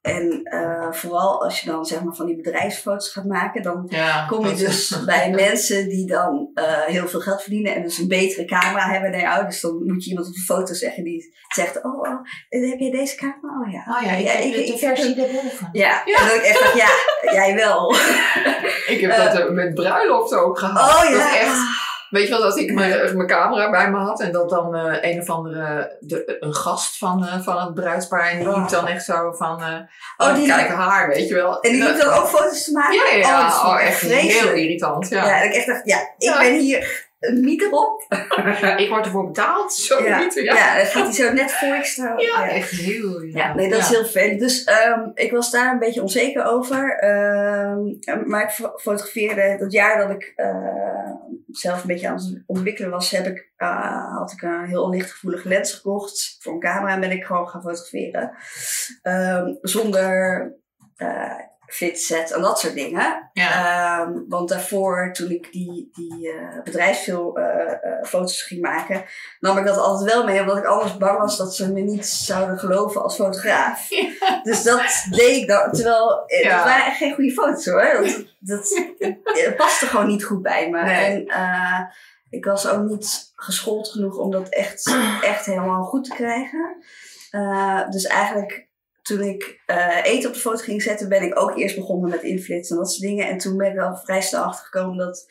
en 0.00 0.40
uh, 0.54 0.92
vooral 0.92 1.42
als 1.44 1.60
je 1.60 1.70
dan 1.70 1.84
zeg 1.84 2.02
maar 2.02 2.14
van 2.14 2.26
die 2.26 2.36
bedrijfsfoto's 2.36 3.08
gaat 3.12 3.24
maken, 3.24 3.62
dan 3.62 3.86
Ja, 3.88 4.26
kom 4.26 4.46
je 4.46 4.54
dus 4.54 5.04
bij 5.04 5.30
mensen 5.30 5.88
die 5.88 6.06
dan 6.06 6.50
uh, 6.54 6.64
heel 6.84 7.08
veel 7.08 7.20
geld 7.20 7.42
verdienen 7.42 7.74
en 7.74 7.82
dus 7.82 7.98
een 7.98 8.08
betere 8.08 8.44
camera 8.44 8.88
hebben 8.90 9.12
dan 9.12 9.20
jou. 9.20 9.46
Dus 9.46 9.60
dan 9.60 9.82
moet 9.86 10.04
je 10.04 10.10
iemand 10.10 10.26
op 10.28 10.34
de 10.34 10.40
foto 10.40 10.74
zeggen 10.74 11.04
die 11.04 11.34
zegt, 11.54 11.84
oh, 11.84 11.98
oh 11.98 12.18
heb 12.48 12.78
jij 12.78 12.90
deze 12.90 13.16
camera? 13.16 13.60
Oh 13.60 13.72
ja. 13.72 13.96
Oh 13.96 14.02
ja, 14.22 14.32
ik 14.32 14.54
heb 14.54 14.66
de 14.66 14.78
versie 14.78 15.14
daarboven. 15.14 15.68
Ja, 15.72 16.02
Ja. 16.04 16.20
en 16.20 16.26
dan 16.28 16.36
ik 16.36 16.42
echt 16.42 16.60
dacht, 16.60 16.74
ja, 16.76 16.88
jij 17.38 17.54
wel. 17.54 17.94
Ik 18.86 19.00
heb 19.00 19.10
Eh. 19.10 19.24
dat 19.24 19.38
eh, 19.40 19.50
met 19.50 19.74
bruiloften 19.74 20.44
ook 20.44 20.58
gehad. 20.58 21.04
Oh 21.04 21.10
ja. 21.10 21.16
Dat 21.16 21.38
echt, 21.38 21.58
weet 22.10 22.22
je 22.26 22.28
wel, 22.30 22.40
dat 22.42 22.58
ik 22.58 22.72
mijn, 22.74 23.26
camera 23.26 23.70
bij 23.70 23.90
me 23.90 23.98
had 23.98 24.20
en 24.20 24.32
dat 24.32 24.50
dan 24.50 24.74
eh, 24.76 25.10
een 25.12 25.20
of 25.20 25.30
andere, 25.30 25.96
de, 26.00 26.36
een 26.40 26.54
gast 26.54 26.98
van, 26.98 27.26
eh, 27.26 27.40
van 27.40 27.60
het 27.60 27.74
bruidspaar 27.74 28.28
en 28.30 28.38
die 28.38 28.48
Oh. 28.48 28.56
liep 28.56 28.68
dan 28.68 28.86
echt 28.86 29.04
zo 29.04 29.32
van, 29.32 29.60
eh 29.62 30.28
Oh, 30.28 30.34
die- 30.34 30.46
kijk 30.46 30.68
haar, 30.68 31.08
weet 31.08 31.28
je 31.28 31.34
wel. 31.34 31.60
En 31.60 31.70
die 31.72 31.82
liep 31.82 32.00
dan 32.00 32.12
ook 32.12 32.26
foto's 32.26 32.64
te 32.64 32.72
maken? 32.72 32.94
Ja, 32.94 33.04
ja, 33.12 33.28
ja. 33.28 33.46
Oh, 33.46 33.64
Oh, 33.66 33.80
ik 33.80 33.86
echt 33.86 33.96
vreselijk. 33.98 34.38
heel 34.46 34.52
irritant. 34.62 35.08
Ja. 35.08 35.24
Ja, 35.26 35.42
ik 35.42 35.52
echt 35.54 35.66
dacht, 35.66 35.84
ja, 35.84 35.96
ik 35.98 36.12
Ja. 36.18 36.38
ben 36.38 36.58
hier 36.58 37.08
een 37.20 37.40
mieter 37.40 37.70
op. 37.70 38.04
ik 38.76 38.88
word 38.88 39.04
ervoor 39.04 39.26
betaald, 39.26 39.72
zo 39.74 40.04
Ja, 40.04 40.18
niet. 40.18 40.34
ja. 40.34 40.42
Ja. 40.54 40.76
dan 40.76 40.86
gaat 40.86 41.02
hij 41.04 41.12
zo 41.26 41.32
net 41.32 41.52
voor 41.52 41.68
je 41.68 41.84
staan. 41.84 42.18
Ja, 42.18 42.48
echt 42.48 42.70
heel 42.70 43.10
Ja, 43.10 43.16
irritant. 43.20 43.54
nee, 43.54 43.68
dat 43.70 43.78
is 43.78 43.88
Ja. 43.88 43.94
heel 43.94 44.02
vervelend. 44.04 44.40
Dus 44.40 44.64
ehm, 44.64 45.00
ik 45.14 45.30
was 45.30 45.50
daar 45.50 45.72
een 45.72 45.78
beetje 45.78 46.02
onzeker 46.02 46.44
over. 46.44 46.96
Ehm, 46.98 47.78
maar 48.28 48.42
ik 48.42 48.50
fo- 48.50 48.72
fotografeerde 48.76 49.56
dat 49.58 49.72
jaar 49.72 49.98
dat 49.98 50.10
ik 50.10 50.32
zelf 51.52 51.80
een 51.80 51.86
beetje 51.86 52.08
aan 52.08 52.14
het 52.14 52.42
ontwikkelen 52.46 52.90
was, 52.90 53.10
heb 53.10 53.26
ik, 53.26 53.52
eh, 53.56 54.16
had 54.16 54.32
ik 54.32 54.42
een 54.42 54.64
heel 54.64 54.90
lichtgevoelige 54.90 55.48
lens 55.48 55.72
gekocht 55.72 56.36
voor 56.40 56.52
een 56.52 56.60
camera 56.60 56.94
en 56.94 57.00
ben 57.00 57.10
ik 57.10 57.24
gewoon 57.24 57.48
gaan 57.48 57.62
fotograferen. 57.62 58.32
Ehm, 59.02 59.54
zonder 59.62 60.42
uh, 60.96 61.38
fit 61.70 62.00
set 62.00 62.30
en 62.30 62.40
dat 62.40 62.58
soort 62.58 62.74
dingen. 62.74 63.30
Ja. 63.32 64.00
Ehm, 64.00 64.12
want 64.28 64.48
daarvoor, 64.48 65.12
toen 65.12 65.30
ik 65.30 65.52
die, 65.52 65.90
die 65.92 66.28
uh, 66.28 66.62
bedrijfsfoto's 66.64 68.42
ging 68.42 68.60
maken, 68.60 69.04
nam 69.40 69.58
ik 69.58 69.64
dat 69.64 69.76
altijd 69.76 70.12
wel 70.12 70.24
mee, 70.24 70.40
omdat 70.40 70.56
ik 70.56 70.64
anders 70.64 70.96
bang 70.96 71.18
was 71.18 71.36
dat 71.36 71.54
ze 71.54 71.72
me 71.72 71.80
niet 71.80 72.06
zouden 72.06 72.58
geloven 72.58 73.02
als 73.02 73.14
fotograaf. 73.14 73.88
Ja. 73.88 74.40
Dus 74.42 74.62
dat 74.62 75.06
deed 75.10 75.36
ik 75.36 75.48
dan. 75.48 75.72
Terwijl, 75.72 76.26
eh, 76.26 76.42
Ja. 76.42 76.54
het 76.56 76.64
waren 76.64 76.86
echt 76.86 76.96
geen 76.96 77.14
goede 77.14 77.32
foto's 77.32 77.66
hoor. 77.66 78.02
Dat, 78.02 78.24
dat, 78.98 79.14
het 79.22 79.56
paste 79.56 79.86
gewoon 79.86 80.06
niet 80.06 80.24
goed 80.24 80.42
bij 80.42 80.70
me. 80.70 80.82
Nee. 80.82 80.94
En 80.94 81.24
uh, 81.26 81.80
ik 82.30 82.44
was 82.44 82.68
ook 82.68 82.82
niet 82.82 83.32
geschoold 83.34 83.88
genoeg 83.88 84.16
om 84.16 84.30
dat 84.30 84.48
echt, 84.48 84.94
echt 85.20 85.46
helemaal 85.46 85.82
goed 85.82 86.04
te 86.04 86.14
krijgen. 86.14 86.76
Dus 87.90 88.04
eigenlijk 88.04 88.68
toen 89.02 89.20
ik 89.20 89.62
uh, 89.66 90.04
eten 90.04 90.28
op 90.28 90.34
de 90.34 90.40
foto 90.40 90.56
ging 90.62 90.82
zetten, 90.82 91.08
ben 91.08 91.22
ik 91.22 91.40
ook 91.40 91.56
eerst 91.56 91.76
begonnen 91.76 92.10
met 92.10 92.22
inflitsen 92.22 92.76
en 92.76 92.82
dat 92.82 92.90
soort 92.92 93.08
dingen. 93.08 93.28
En 93.28 93.38
toen 93.38 93.56
ben 93.56 93.72
ik 93.72 93.78
al 93.78 93.96
vrij 93.96 94.20
snel 94.22 94.42
achtergekomen 94.42 94.96
dat, 94.98 95.26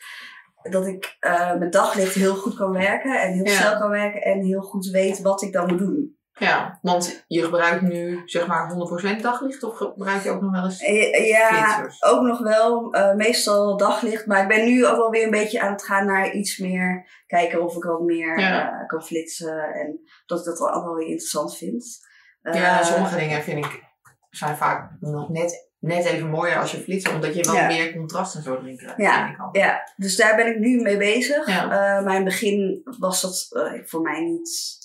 dat 0.70 0.86
ik 0.86 1.16
uh, 1.20 1.54
met 1.56 1.72
daglicht 1.72 2.14
heel 2.14 2.34
goed 2.34 2.56
kan 2.56 2.72
werken 2.72 3.20
en 3.20 3.32
heel 3.32 3.44
Ja. 3.46 3.60
snel 3.60 3.78
kan 3.78 3.90
werken 3.90 4.22
en 4.22 4.40
heel 4.44 4.62
goed 4.62 4.86
weet 4.86 5.22
wat 5.22 5.42
ik 5.42 5.52
dan 5.52 5.66
moet 5.68 5.78
doen. 5.78 6.18
Ja, 6.38 6.78
want 6.82 7.24
je 7.26 7.42
gebruikt 7.44 7.82
nu 7.82 8.22
zeg 8.24 8.46
maar 8.46 8.72
100% 9.18 9.20
daglicht 9.22 9.62
of 9.62 9.76
gebruik 9.76 10.22
je 10.22 10.30
ook 10.30 10.40
nog 10.40 10.50
wel 10.52 10.64
eens 10.64 10.82
Eh, 10.82 11.28
Ja, 11.28 11.48
flitsers? 11.48 12.02
ook 12.02 12.22
nog 12.22 12.38
wel. 12.38 12.92
eh, 12.92 13.14
meestal 13.14 13.76
daglicht. 13.76 14.26
Maar 14.26 14.42
ik 14.42 14.48
ben 14.48 14.64
nu 14.64 14.86
ook 14.86 14.96
wel 14.96 15.10
weer 15.10 15.24
een 15.24 15.30
beetje 15.30 15.60
aan 15.60 15.72
het 15.72 15.82
gaan 15.84 16.06
naar 16.06 16.32
iets 16.32 16.58
meer 16.58 17.08
kijken 17.26 17.62
of 17.62 17.76
ik 17.76 17.82
wat 17.82 18.00
meer 18.00 18.38
Ja. 18.40 18.70
eh, 18.80 18.86
kan 18.86 19.02
flitsen. 19.02 19.58
En 19.74 20.00
dat 20.26 20.38
ik 20.38 20.44
dat 20.44 20.58
wel 20.58 20.70
allemaal 20.70 20.94
weer 20.94 21.06
interessant 21.08 21.56
vind. 21.56 21.98
Ja, 22.42 22.78
Eh, 22.80 22.84
sommige 22.86 23.16
dingen 23.18 23.42
vind 23.42 23.64
ik 23.64 23.82
zijn 24.30 24.56
vaak 24.56 24.90
nog 25.00 25.28
net, 25.28 25.70
net 25.78 26.04
even 26.04 26.28
mooier 26.30 26.58
als 26.58 26.70
je 26.72 26.78
flitsen, 26.80 27.14
omdat 27.14 27.34
je 27.34 27.44
wel 27.44 27.54
Ja. 27.54 27.66
meer 27.66 27.94
contrast 27.96 28.34
en 28.34 28.42
zo 28.42 28.54
erin 28.56 28.76
krijgt. 28.76 28.96
Ja. 29.00 29.48
Ja, 29.52 29.92
dus 29.96 30.16
daar 30.16 30.36
ben 30.36 30.46
ik 30.46 30.58
nu 30.58 30.80
mee 30.82 30.96
bezig. 30.96 31.46
Ja. 31.46 31.62
Eh, 31.62 32.04
maar 32.04 32.10
in 32.10 32.14
het 32.14 32.24
begin 32.24 32.82
was 32.98 33.20
dat 33.20 33.46
eh, 33.50 33.80
voor 33.84 34.00
mij 34.00 34.20
niet. 34.20 34.78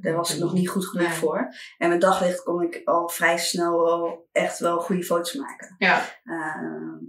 daar 0.00 0.14
was 0.14 0.34
ik 0.34 0.40
nog 0.40 0.52
niet 0.52 0.68
goed 0.68 0.86
genoeg 0.86 1.06
Nee. 1.08 1.16
voor. 1.16 1.48
En 1.78 1.88
met 1.88 2.00
daglicht 2.00 2.42
kon 2.42 2.62
ik 2.62 2.80
al 2.84 3.08
vrij 3.08 3.38
snel 3.38 3.82
wel 3.84 4.28
echt 4.32 4.58
wel 4.58 4.80
goede 4.80 5.02
foto's 5.02 5.34
maken. 5.34 5.74
Ja. 5.78 6.00
Eh, 6.24 7.06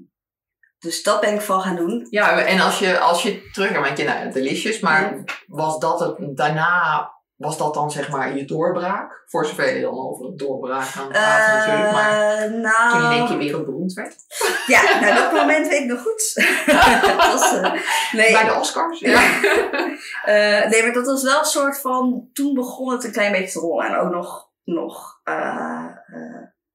dus 0.80 1.04
dat 1.04 1.22
ben 1.22 1.34
ik 1.34 1.42
van 1.42 1.62
gaan 1.62 1.76
doen. 1.76 2.08
ja, 2.10 2.40
en 2.42 2.60
als 2.60 2.80
je, 2.80 3.00
als 3.00 3.24
je 3.24 3.50
terug 3.52 3.80
want 3.80 3.98
je 3.98 4.04
nou, 4.04 4.32
delicious, 4.32 4.80
maar 4.80 5.24
was 5.48 5.80
dat 5.80 6.00
het 6.00 6.38
daarna, 6.38 7.12
was 7.44 7.58
dat 7.58 7.74
dan 7.74 7.92
zeg 7.92 8.10
maar 8.10 8.38
je 8.38 8.46
doorbraak? 8.46 9.24
Voor 9.26 9.46
zover 9.46 9.76
je 9.76 9.82
dan 9.82 10.00
over 10.00 10.26
een 10.26 10.38
doorbraak 10.38 10.86
gaan 10.86 11.08
praten 11.08 11.58
natuurlijk, 11.58 11.92
maar 11.92 12.52
nou, 12.52 12.92
toen 12.92 13.10
je 13.10 13.16
denk 13.16 13.30
je 13.30 13.38
wereldberoemd 13.38 13.94
werd. 13.94 14.16
Ja, 14.68 15.00
nou, 15.00 15.16
dat 15.16 15.32
moment 15.32 15.68
weet 15.68 15.82
ik 15.82 15.88
nog 15.88 16.02
goed. 16.02 16.34
was, 17.32 17.54
eh, 17.54 17.74
nee, 18.12 18.32
Bij 18.32 18.46
de 18.46 18.56
Oscars? 18.60 19.00
Ja. 19.00 19.22
Eh, 20.24 20.70
nee, 20.70 20.84
maar 20.84 20.94
dat 20.94 21.06
was 21.06 21.24
wel 21.24 21.40
een 21.40 21.46
soort 21.46 21.80
van. 21.80 22.30
Toen 22.34 22.54
begon 22.54 22.92
het 22.92 23.04
een 23.04 23.12
klein 23.12 23.32
beetje 23.32 23.52
te 23.52 23.60
rollen. 23.60 23.86
En 23.86 23.96
ook 23.96 24.12
nog, 24.12 24.50
nog, 24.64 25.22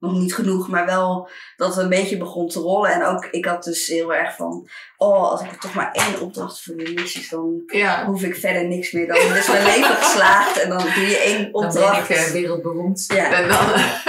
nog 0.00 0.12
niet 0.12 0.34
genoeg, 0.34 0.68
maar 0.68 0.86
wel 0.86 1.28
dat 1.56 1.74
het 1.74 1.82
een 1.84 1.88
beetje 1.88 2.16
begon 2.16 2.48
te 2.48 2.58
rollen. 2.60 2.90
En 2.92 3.02
ook, 3.04 3.24
ik 3.24 3.44
had 3.44 3.64
dus 3.64 3.86
heel 3.86 4.14
erg 4.14 4.34
van. 4.36 4.68
Oh, 4.96 5.30
als 5.30 5.40
ik 5.42 5.50
er 5.50 5.58
toch 5.58 5.74
maar 5.74 5.92
één 5.92 6.20
opdracht 6.20 6.62
voor 6.62 6.76
de 6.76 6.92
missies, 6.94 7.28
dan 7.28 7.62
Ja. 7.66 8.04
hoef 8.06 8.22
ik 8.22 8.36
verder 8.36 8.66
niks 8.66 8.92
meer. 8.92 9.06
Dan 9.06 9.16
is 9.16 9.48
mijn 9.48 9.64
leven 9.64 9.96
geslaagd 10.02 10.60
en 10.62 10.68
dan 10.68 10.78
doe 10.78 11.06
je 11.06 11.16
één 11.18 11.52
Dan 11.52 11.64
opdracht. 11.64 12.08
ben 12.08 12.16
ik 12.18 12.24
eh, 12.26 12.32
wereldberoemd. 12.32 13.04
Ja. 13.14 13.32
En 13.32 13.48
dan, 13.48 13.66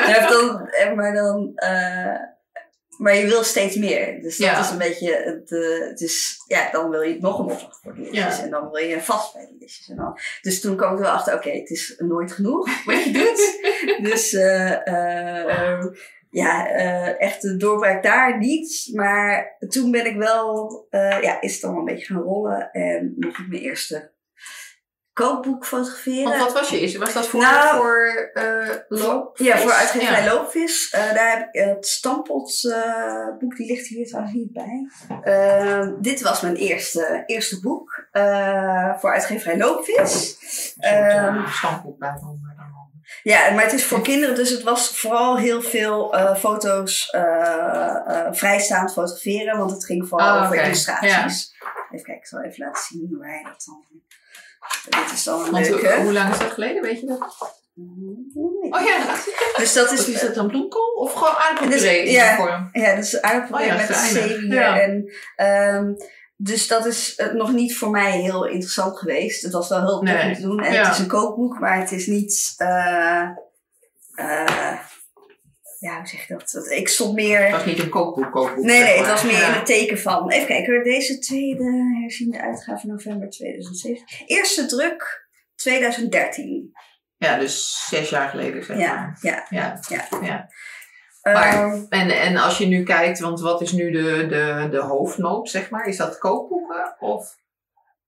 Ja, 0.09 0.27
dan, 0.29 0.67
eh, 0.67 0.93
maar 0.93 1.13
dan. 1.13 1.51
eh, 1.55 2.15
maar 2.99 3.15
je 3.15 3.25
wil 3.27 3.43
steeds 3.43 3.75
meer. 3.75 4.21
Dus 4.21 4.37
dat 4.37 4.47
Ja. 4.47 4.59
is 4.59 4.69
een 4.69 4.77
beetje. 4.77 5.13
Het, 5.15 5.51
eh, 5.51 6.07
ja, 6.47 6.71
dan 6.71 6.89
wil 6.89 7.01
je 7.01 7.17
nog 7.19 7.39
een 7.39 7.45
opdracht 7.45 7.79
voor 7.83 7.93
de 7.95 7.99
listjes. 8.01 8.37
Ja. 8.37 8.43
En 8.43 8.49
dan 8.49 8.69
wil 8.71 8.83
je 8.83 9.01
vast 9.01 9.33
bij 9.33 9.45
de 9.45 9.55
listjes. 9.59 9.89
En 9.89 9.95
dan, 9.95 10.19
dus 10.41 10.61
toen 10.61 10.75
kwam 10.75 10.91
ik 10.91 10.97
er 10.97 11.03
wel 11.03 11.13
achter, 11.13 11.33
oké, 11.33 11.49
het 11.49 11.69
is 11.69 11.95
nooit 11.97 12.31
genoeg 12.31 12.69
wat 12.85 13.03
je 13.03 13.11
doet. 13.11 13.59
dus 14.11 14.33
eh, 14.33 14.87
eh, 14.87 15.85
ja, 16.29 16.67
echt 17.17 17.41
de 17.41 17.57
doorbraak 17.57 18.03
daar 18.03 18.37
niet. 18.37 18.89
Maar 18.93 19.55
toen 19.69 19.91
ben 19.91 20.05
ik 20.05 20.15
wel, 20.17 20.87
ja, 21.21 21.41
is 21.41 21.51
het 21.53 21.61
dan 21.61 21.77
een 21.77 21.85
beetje 21.85 22.05
gaan 22.13 22.21
rollen. 22.23 22.71
En 22.71 23.15
mocht 23.19 23.39
ik 23.39 23.47
mijn 23.47 23.61
eerste 23.61 24.11
kookboek 25.19 25.65
fotograferen. 25.65 26.23
Want 26.23 26.41
wat 26.41 26.53
was 26.53 26.69
je 26.69 26.79
eerste? 26.79 26.99
Was 26.99 27.13
dat 27.13 27.27
voor, 27.27 27.41
Nou, 27.41 27.75
voor 27.75 28.29
eh 28.33 28.75
loop? 28.87 29.37
Ja, 29.37 29.57
voor 29.57 29.71
uitgeverij 29.71 30.23
Ja. 30.23 30.33
Loopvis. 30.33 30.89
Eh, 30.91 31.13
daar 31.13 31.29
heb 31.29 31.47
ik 31.51 31.61
het 31.61 31.99
eh, 32.63 33.37
boek, 33.39 33.55
die 33.55 33.67
ligt 33.67 33.87
hier 33.87 34.07
trouwens 34.07 34.35
niet 34.35 34.53
bij. 34.53 34.89
Eh, 35.21 35.87
dit 35.99 36.21
was 36.21 36.41
mijn 36.41 36.55
eerste, 36.55 37.23
eerste 37.25 37.59
boek 37.59 38.07
eh, 38.11 38.99
voor 38.99 39.11
uitgeverij 39.13 39.57
Loopvis. 39.57 40.37
Een 40.77 40.91
Ehm, 40.91 41.35
uh, 41.35 41.53
stamboek 41.53 41.99
bij 41.99 42.13
Ja, 43.23 43.51
maar 43.53 43.63
het 43.63 43.73
is 43.73 43.85
voor 43.85 44.01
kinderen, 44.01 44.35
dus 44.35 44.49
het 44.49 44.63
was 44.63 44.99
vooral 44.99 45.37
heel 45.37 45.61
veel 45.61 46.13
eh, 46.15 46.35
foto's 46.35 47.09
eh, 47.09 47.95
eh, 48.07 48.33
vrijstaand 48.33 48.93
fotograferen, 48.93 49.57
want 49.57 49.71
het 49.71 49.85
ging 49.85 50.07
vooral 50.07 50.37
Ah, 50.37 50.43
over 50.43 50.63
illustraties. 50.63 51.55
Even 51.91 52.05
kijken, 52.05 52.13
ik 52.13 52.25
zal 52.25 52.41
even 52.41 52.65
laten 52.65 52.83
zien 52.83 53.07
hoe 53.09 53.25
hij 53.25 53.43
dat 53.43 53.63
dan. 53.65 53.98
Dit 54.89 55.11
is 55.13 55.23
dan 55.23 55.45
een 55.45 55.51
Want 55.51 55.67
hoe- 55.67 55.81
leuke. 55.81 56.01
hoe 56.01 56.13
lang 56.13 56.31
is 56.33 56.39
dat 56.39 56.51
geleden, 56.51 56.81
weet 56.81 56.99
je 56.99 57.05
dat? 57.05 57.35
Oh 58.69 58.81
ja, 58.85 59.15
Dus 59.57 59.73
dat 59.73 59.91
is 59.91 59.99
is, 59.99 60.07
is 60.15 60.21
dat 60.21 60.37
een 60.37 60.47
bloemkool 60.47 60.93
of 60.95 61.13
gewoon 61.13 61.33
aardappelpuree 61.35 62.03
Dus- 62.05 62.13
ja. 62.13 62.35
vorm? 62.35 62.69
Ja, 62.71 62.95
dus 62.95 63.21
aardappelen 63.21 63.61
Oh 63.61 63.67
ja, 63.67 63.75
met 63.75 63.95
zeewier. 63.97 64.53
Ja. 64.53 64.79
En, 64.81 65.11
ehm, 65.35 65.93
dus 66.35 66.67
dat 66.67 66.85
is 66.85 67.15
eh, 67.15 67.31
nog 67.31 67.51
niet 67.51 67.77
voor 67.77 67.89
mij 67.89 68.11
heel 68.11 68.45
interessant 68.45 68.97
geweest. 68.99 69.43
Het 69.43 69.53
was 69.53 69.69
wel 69.69 69.79
heel 69.81 70.01
Nee. 70.01 70.27
om 70.27 70.33
te 70.33 70.41
doen. 70.41 70.59
En 70.63 70.73
Ja. 70.73 70.83
het 70.83 70.93
is 70.93 70.99
een 70.99 71.07
kookboek, 71.07 71.59
maar 71.59 71.77
het 71.79 71.91
is 71.91 72.07
niet... 72.07 72.53
eh, 72.57 73.21
eh, 74.15 74.68
ja, 75.79 75.97
hoe 75.97 76.07
zeg 76.07 76.27
je 76.27 76.33
dat? 76.33 76.51
Het- 76.51 76.71
Ik 76.71 76.87
stond 76.87 77.13
meer... 77.13 77.41
Het 77.43 77.51
was 77.51 77.65
niet 77.65 77.79
een 77.79 77.89
kookboek, 77.89 78.31
kookboek. 78.31 78.63
Nee, 78.65 78.79
nee, 78.81 78.91
het 78.97 79.01
maar. 79.01 79.09
was 79.09 79.23
meer 79.23 79.31
Ja. 79.39 79.47
in 79.47 79.53
het 79.53 79.65
teken 79.65 79.99
van... 79.99 80.29
Even 80.31 80.47
kijken, 80.47 80.83
deze 80.83 81.19
tweede 81.19 81.97
herziende 82.01 82.41
uitgave 82.41 82.87
november 82.87 83.29
2007. 83.29 84.03
Eerste 84.25 84.65
druk 84.65 85.27
2013. 85.55 86.71
Ja, 87.17 87.37
dus 87.37 87.85
zes 87.89 88.09
jaar 88.09 88.29
geleden 88.29 88.63
zeg 88.63 88.77
Ja, 88.77 88.93
maar. 88.95 89.17
ja. 89.21 89.45
Ja. 89.49 89.79
Ja. 89.89 90.07
ja. 90.21 90.47
Maar- 91.23 91.53
Ehm, 91.53 91.85
En, 91.89 92.09
en 92.09 92.37
als 92.37 92.57
je 92.57 92.65
nu 92.65 92.83
kijkt, 92.83 93.19
want 93.19 93.39
wat 93.41 93.61
is 93.61 93.71
nu 93.71 93.91
de, 93.91 94.25
de, 94.27 94.67
de 94.71 94.81
hoofdnoop, 94.81 95.47
zeg 95.47 95.69
maar? 95.69 95.87
Is 95.87 95.97
dat 95.97 96.17
kookboeken 96.17 96.95
of 96.99 97.35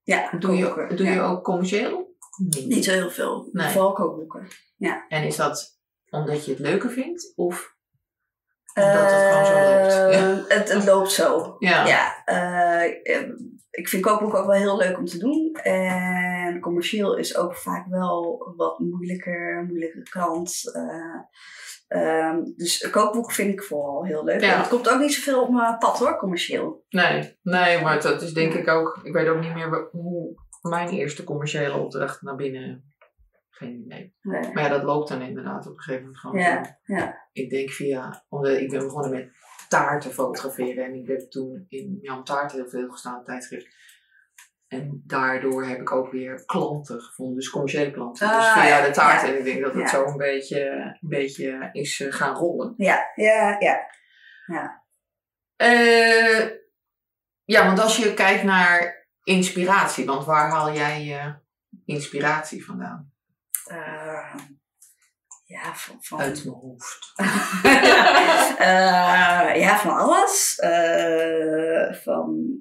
ja, 0.04 0.30
doe 0.40 0.56
je, 0.56 0.92
doe 0.96 1.06
ja. 1.08 1.14
je 1.14 1.22
ook 1.22 1.44
commercieel? 1.44 2.16
Niet. 2.38 2.66
Niet 2.68 2.86
zo 2.86 2.92
heel 2.92 3.10
veel. 3.10 3.50
Nee. 3.52 3.70
Vooral 3.70 3.94
kookboeken. 3.94 4.48
En 5.10 5.24
is 5.24 5.36
dat 5.36 5.80
omdat 6.12 6.46
je 6.46 6.52
het 6.52 6.60
leuker 6.60 6.90
vindt? 6.90 7.34
Of 7.36 7.76
omdat 8.74 9.12
het 9.12 9.22
gewoon 9.22 9.46
zo 9.46 9.54
loopt? 9.54 9.94
Ja. 9.94 10.10
Eh, 10.10 10.58
het, 10.58 10.74
het 10.74 10.86
loopt 10.86 11.12
zo. 11.12 11.56
Ja. 11.60 11.86
Ja. 11.86 12.24
eh, 12.26 13.16
eh, 13.16 13.30
ik 13.72 13.90
vind 13.90 14.04
kookboeken 14.04 14.40
ook 14.40 14.46
wel 14.46 14.60
heel 14.60 14.78
leuk 14.78 14.98
om 14.98 15.06
te 15.06 15.18
doen. 15.18 15.54
En 15.64 16.60
commercieel 16.60 17.18
is 17.18 17.38
ook 17.38 17.56
vaak 17.56 17.88
wel 17.88 18.54
wat 18.56 18.80
moeilijker, 18.80 19.66
moeilijke 19.68 20.04
kant. 20.10 20.62
Eh, 20.74 21.20
ehm, 21.88 22.44
dus 22.56 22.90
kookboeken 22.90 23.34
vind 23.34 23.54
ik 23.54 23.64
vooral 23.64 24.06
heel 24.06 24.24
leuk. 24.24 24.42
Ja. 24.42 24.54
En 24.54 24.60
het 24.60 24.68
komt 24.68 24.90
ook 24.90 25.00
niet 25.00 25.14
zoveel 25.14 25.42
op 25.42 25.50
mijn 25.50 25.78
pad 25.78 26.00
hoor, 26.00 26.18
commercieel. 26.18 26.86
Nee, 26.90 27.38
nee, 27.42 27.82
maar 27.82 28.02
dat 28.02 28.22
is 28.22 28.34
denk 28.34 28.54
ik 28.54 28.68
ook. 28.68 29.00
Ik 29.04 29.14
weet 29.14 29.28
ook 29.28 29.42
niet 29.42 29.54
meer 29.54 29.88
hoe 29.92 30.34
mijn 30.62 30.90
eerste 30.90 31.24
commerciële 31.24 31.78
opdracht 31.78 32.22
naar 32.22 32.36
binnen. 32.36 32.91
Geen 33.62 33.84
idee. 33.86 34.16
Nee. 34.22 34.54
Maar 34.54 34.64
ja, 34.64 34.70
dat 34.70 34.84
loopt 34.84 35.10
dan 35.10 35.22
inderdaad 35.22 35.68
op 35.68 35.74
een 35.74 35.82
gegeven 35.82 36.02
moment 36.02 36.20
gewoon. 36.20 36.40
Ja, 36.40 36.80
ja. 36.84 37.30
Ik 37.32 37.50
denk 37.50 37.70
via. 37.70 38.26
Omdat 38.30 38.52
ik 38.58 38.70
ben 38.70 38.80
begonnen 38.80 39.12
met 39.12 39.30
taarten 39.68 40.12
fotograferen 40.12 40.86
en 40.86 40.94
ik 40.94 41.08
heb 41.08 41.20
toen 41.20 41.66
in 41.68 41.98
Jan 42.02 42.24
Taart 42.24 42.52
heel 42.52 42.70
veel 42.70 42.90
gestaan, 42.90 43.24
tijdschrift. 43.24 43.76
En 44.68 45.04
daardoor 45.06 45.66
heb 45.66 45.80
ik 45.80 45.92
ook 45.92 46.12
weer 46.12 46.46
klanten 46.46 47.02
gevonden, 47.02 47.36
dus 47.36 47.50
commerciële 47.50 47.92
klanten. 47.92 48.28
dus 48.28 48.38
Ah, 48.38 48.54
via 48.54 48.68
ja, 48.78 48.86
de 48.86 48.92
taart. 48.92 49.22
ja. 49.22 49.28
En 49.28 49.38
ik 49.38 49.44
denk 49.44 49.62
dat 49.62 49.74
het 49.74 49.82
Ja. 49.82 49.88
zo 49.88 50.06
een 50.06 50.18
beetje, 50.18 50.62
een 51.02 51.10
beetje 51.10 51.70
is 51.72 52.00
eh, 52.02 52.14
gaan 52.14 52.36
rollen. 52.36 52.74
Ja, 52.78 53.12
ja, 53.16 53.56
ja. 53.60 53.90
Eh, 55.56 56.50
ja, 57.44 57.66
want 57.66 57.80
als 57.80 57.98
je 57.98 58.14
kijkt 58.14 58.44
naar 58.44 59.08
inspiratie, 59.24 60.06
want 60.06 60.26
waar 60.26 60.50
haal 60.50 60.74
jij 60.74 61.04
je 61.04 61.34
inspiratie 61.86 62.66
vandaan? 62.66 63.11
Eh, 63.66 64.36
ja, 65.44 65.76
van, 65.76 65.98
van, 66.00 66.20
Uit 66.20 66.46
mijn 66.46 66.58
hoofd. 66.58 67.12
Eh, 68.62 69.56
ja, 69.56 69.78
van 69.78 69.98
alles. 69.98 70.56
Eh, 70.56 71.94
van 71.94 72.60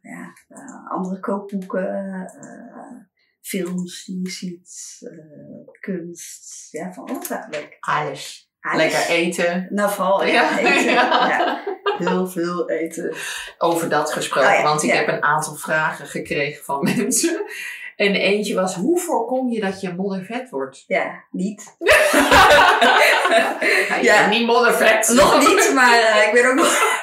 ja, 0.00 0.32
andere 0.88 1.20
kookboeken, 1.20 2.26
films 3.40 4.04
die 4.04 4.20
je 4.22 4.30
ziet, 4.30 4.98
kunst. 5.80 6.70
Ja, 6.70 6.92
van 6.92 7.08
alles 7.08 7.30
eigenlijk. 7.30 7.76
Alles. 7.80 8.50
Alles. 8.60 8.76
Lekker 8.76 9.06
eten. 9.08 9.66
Nou, 9.70 9.90
vooral 9.90 10.24
ja, 10.24 10.32
Ja, 10.32 10.58
eten. 10.58 10.92
ja. 10.92 11.64
Heel 11.98 12.26
veel 12.26 12.70
eten. 12.70 13.14
Over 13.58 13.88
dat 13.88 14.12
gesproken, 14.12 14.58
Oh 14.58 14.62
want 14.62 14.82
ik 14.82 14.92
heb 14.92 15.08
een 15.08 15.22
aantal 15.22 15.54
vragen 15.54 16.06
gekregen 16.06 16.64
van 16.64 16.82
mensen. 16.96 17.44
En 18.02 18.14
eentje 18.14 18.54
was, 18.54 18.74
hoe 18.74 18.98
voorkom 18.98 19.50
je 19.50 19.60
dat 19.60 19.80
je 19.80 19.94
moddervet 19.94 20.50
wordt? 20.50 20.84
Ja, 20.86 21.24
niet. 21.30 21.64
Ja, 23.88 23.98
Ja. 24.02 24.28
niet 24.28 24.46
moddervet. 24.46 25.08
Nog 25.14 25.38
niet, 25.48 25.70
maar 25.74 25.98
eh, 25.98 26.26
ik 26.26 26.32
ben 26.32 26.48
ook 26.50 26.54
nog. 26.54 27.02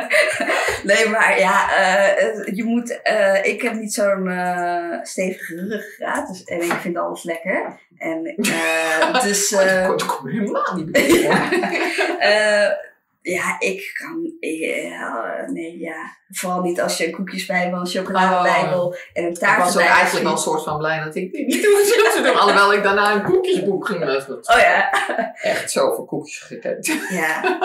nee, 0.90 1.08
maar 1.08 1.38
ja, 1.38 1.76
eh, 1.76 2.46
je 2.54 2.64
moet. 2.64 3.02
eh, 3.02 3.44
ik 3.44 3.62
heb 3.62 3.72
niet 3.74 3.92
zo'n 3.94 4.30
stevige 5.02 5.54
ruggengraat, 5.68 6.28
dus, 6.28 6.44
en 6.44 6.62
ik 6.62 6.72
vind 6.72 6.96
alles 6.98 7.22
lekker. 7.24 7.78
En, 7.98 8.34
dus. 9.24 9.54
Oh, 9.54 9.86
dat 9.88 10.06
komt 10.06 10.32
helemaal 10.32 10.74
niet 10.76 10.96
eh, 12.18 12.66
ja, 13.22 13.56
ik 13.58 13.90
kan. 13.94 14.32
Ja, 14.40 15.44
nee, 15.46 15.78
ja. 15.78 16.16
Vooral 16.28 16.60
niet 16.62 16.80
als 16.80 16.98
je 16.98 17.06
een 17.06 17.12
koekjesbijbel, 17.12 17.80
een 17.80 17.86
chocoladebijbel 17.86 18.94
en 19.12 19.24
een 19.24 19.30
Ik 19.30 19.38
taart. 19.38 19.58
was 19.58 19.76
ook 19.76 19.82
eigenlijk 19.82 20.24
wel 20.24 20.32
een 20.32 20.38
soort 20.38 20.62
van 20.62 20.78
blij 20.78 21.04
dat 21.04 21.14
ik 21.14 21.32
dit 21.32 21.46
niet 21.46 21.66
hoefde 21.66 22.10
te 22.14 22.22
doen. 22.22 22.38
Alhoewel 22.38 22.72
ik 22.72 22.82
daarna 22.82 23.12
een 23.12 23.22
koekjesboek 23.22 23.86
ging 23.86 24.04
lezen. 24.04 24.34
Oh 24.36 24.58
ja. 24.58 24.90
Echt 25.34 25.70
zoveel 25.70 26.04
koekjes 26.04 26.40
gekend. 26.40 26.86
Ja. 27.08 27.58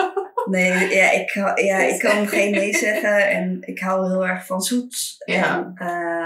Nee, 0.44 0.94
ja, 0.94 1.10
ik, 1.10 1.30
ja, 1.54 1.78
ik 1.78 1.98
kan 1.98 2.28
geen 2.28 2.50
nee 2.50 2.76
zeggen 2.76 3.28
en 3.28 3.58
ik 3.60 3.78
hou 3.78 4.08
heel 4.08 4.26
erg 4.26 4.46
van 4.46 4.60
zoet. 4.60 5.14
Ja. 5.24 5.56
En, 5.56 5.72
eh, 5.74 6.17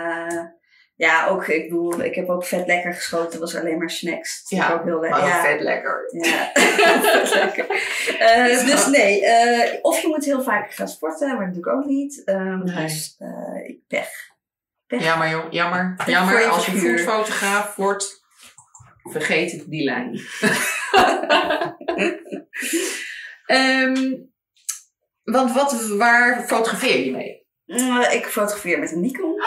ja, 1.03 1.27
ook, 1.27 1.47
ik 1.47 1.69
bedoel, 1.69 2.03
ik 2.03 2.15
heb 2.15 2.29
ook 2.29 2.45
vet 2.45 2.67
lekker 2.67 2.95
geschoten. 2.95 3.31
Dat 3.31 3.41
was 3.41 3.57
alleen 3.57 3.79
maar 3.79 3.91
snacks. 3.91 4.49
Dat 4.49 4.59
Ja, 4.59 4.73
ook 4.73 4.85
heel 4.85 5.01
lekker. 5.01 5.21
Maar 5.21 5.29
Ja, 5.29 5.43
vet 5.43 5.61
lekker. 5.61 6.09
ja. 6.11 6.51
vet 7.03 7.35
lekker. 7.35 7.67
Eh, 8.19 8.67
dus 8.67 8.87
nee, 8.87 9.27
eh, 9.27 9.79
of 9.83 10.01
je 10.01 10.09
moet 10.09 10.25
heel 10.25 10.43
vaak 10.43 10.73
gaan 10.73 10.89
sporten, 10.89 11.37
maar 11.37 11.45
dat 11.45 11.55
doe 11.55 11.63
ik 11.63 11.79
ook 11.79 11.85
niet. 11.85 12.23
Ehm, 12.25 12.65
Nee. 12.65 12.85
Dus 12.85 13.17
ik 13.67 13.79
pech. 13.89 14.31
Jammer, 14.87 15.29
jong, 15.29 15.47
jammer. 15.51 15.95
Jammer 16.07 16.41
je 16.41 16.47
als 16.47 16.67
je 16.67 16.73
figuur. 16.73 16.99
foodfotograaf 16.99 17.77
wordt. 17.77 18.21
Vergeet 19.03 19.71
die 19.71 19.85
lijn. 19.85 20.21
Ehm, 23.47 24.15
want 25.23 25.53
wat, 25.53 25.87
waar 25.87 26.43
fotografeer 26.43 27.05
je 27.05 27.11
mee? 27.11 27.41
Ik 28.13 28.27
fotografeer 28.27 28.79
met 28.79 28.93
een 28.93 29.01
Nikon. 29.01 29.35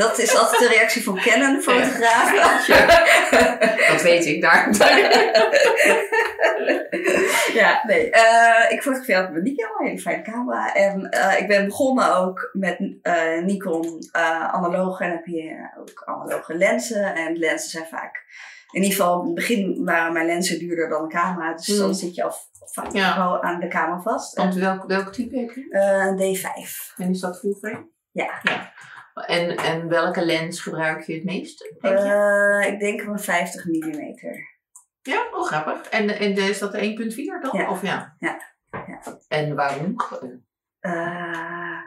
Dat 0.00 0.18
is 0.18 0.36
altijd 0.36 0.60
de 0.60 0.68
reactie 0.68 1.04
van 1.04 1.20
Canon 1.20 1.60
fotografen. 1.60 2.68
Dat 3.92 4.02
weet 4.02 4.26
ik 4.26 4.40
daar. 4.40 4.68
ja, 7.52 7.82
nee. 7.86 8.10
eh, 8.10 8.72
ik 8.72 8.82
fotografeer 8.82 9.32
met 9.32 9.42
Nikon, 9.42 9.70
een 9.78 9.86
hele 9.86 9.98
fijne 10.00 10.22
camera. 10.22 10.74
En 10.74 11.10
eh, 11.10 11.40
ik 11.40 11.46
ben 11.48 11.64
begonnen 11.64 12.16
ook 12.16 12.50
met 12.52 12.98
eh, 13.02 13.42
Nikon 13.42 13.98
analoog. 14.52 15.00
En 15.00 15.10
heb 15.10 15.26
je 15.26 15.70
ook 15.80 16.02
analoge 16.04 16.54
lenzen. 16.54 17.14
En 17.14 17.36
lenzen 17.38 17.70
zijn 17.70 17.86
vaak... 17.86 18.24
In 18.72 18.82
ieder 18.82 18.96
geval, 18.98 19.20
in 19.20 19.26
het 19.26 19.34
begin 19.34 19.84
waren 19.84 20.12
mijn 20.12 20.26
lenzen 20.26 20.58
duurder 20.58 20.88
dan 20.88 21.08
de 21.08 21.14
camera. 21.14 21.54
Dus 21.54 21.68
Mm. 21.68 21.78
dan 21.78 21.94
zit 21.94 22.14
je 22.14 22.22
al 22.24 22.34
vaak 22.72 22.92
Ja. 22.92 23.38
aan 23.40 23.60
de 23.60 23.68
camera 23.68 24.00
vast. 24.00 24.36
Want 24.36 24.54
welk, 24.54 24.84
welk 24.86 25.12
type 25.12 25.38
heb 25.38 25.50
je? 25.50 25.66
Een 25.70 26.36
D5. 26.36 26.94
En 26.96 27.10
is 27.10 27.20
dat 27.20 27.38
full 27.38 27.54
frame? 27.60 27.88
Ja. 28.12 28.30
En, 29.26 29.56
en 29.56 29.88
welke 29.88 30.24
lens 30.24 30.60
gebruik 30.60 31.02
je 31.02 31.14
het 31.14 31.24
meest? 31.24 31.58
denk 31.80 31.98
je? 31.98 32.04
Eh, 32.62 32.72
ik 32.72 32.78
denk 32.80 33.00
een 33.00 33.18
50 33.18 33.64
mm. 33.64 34.14
ja, 35.02 35.26
oh 35.32 35.46
grappig. 35.46 35.88
En, 35.88 36.18
en 36.18 36.32
is 36.36 36.58
dat 36.58 36.72
de 36.72 36.78
1.4 36.78 37.50
dan? 37.50 37.60
Ja. 37.60 37.70
Of 37.70 37.82
ja? 37.82 38.16
Ja. 38.18 38.40
Ja. 38.70 39.00
En 39.28 39.54
waarom? 39.54 39.94
Eh 40.80 40.90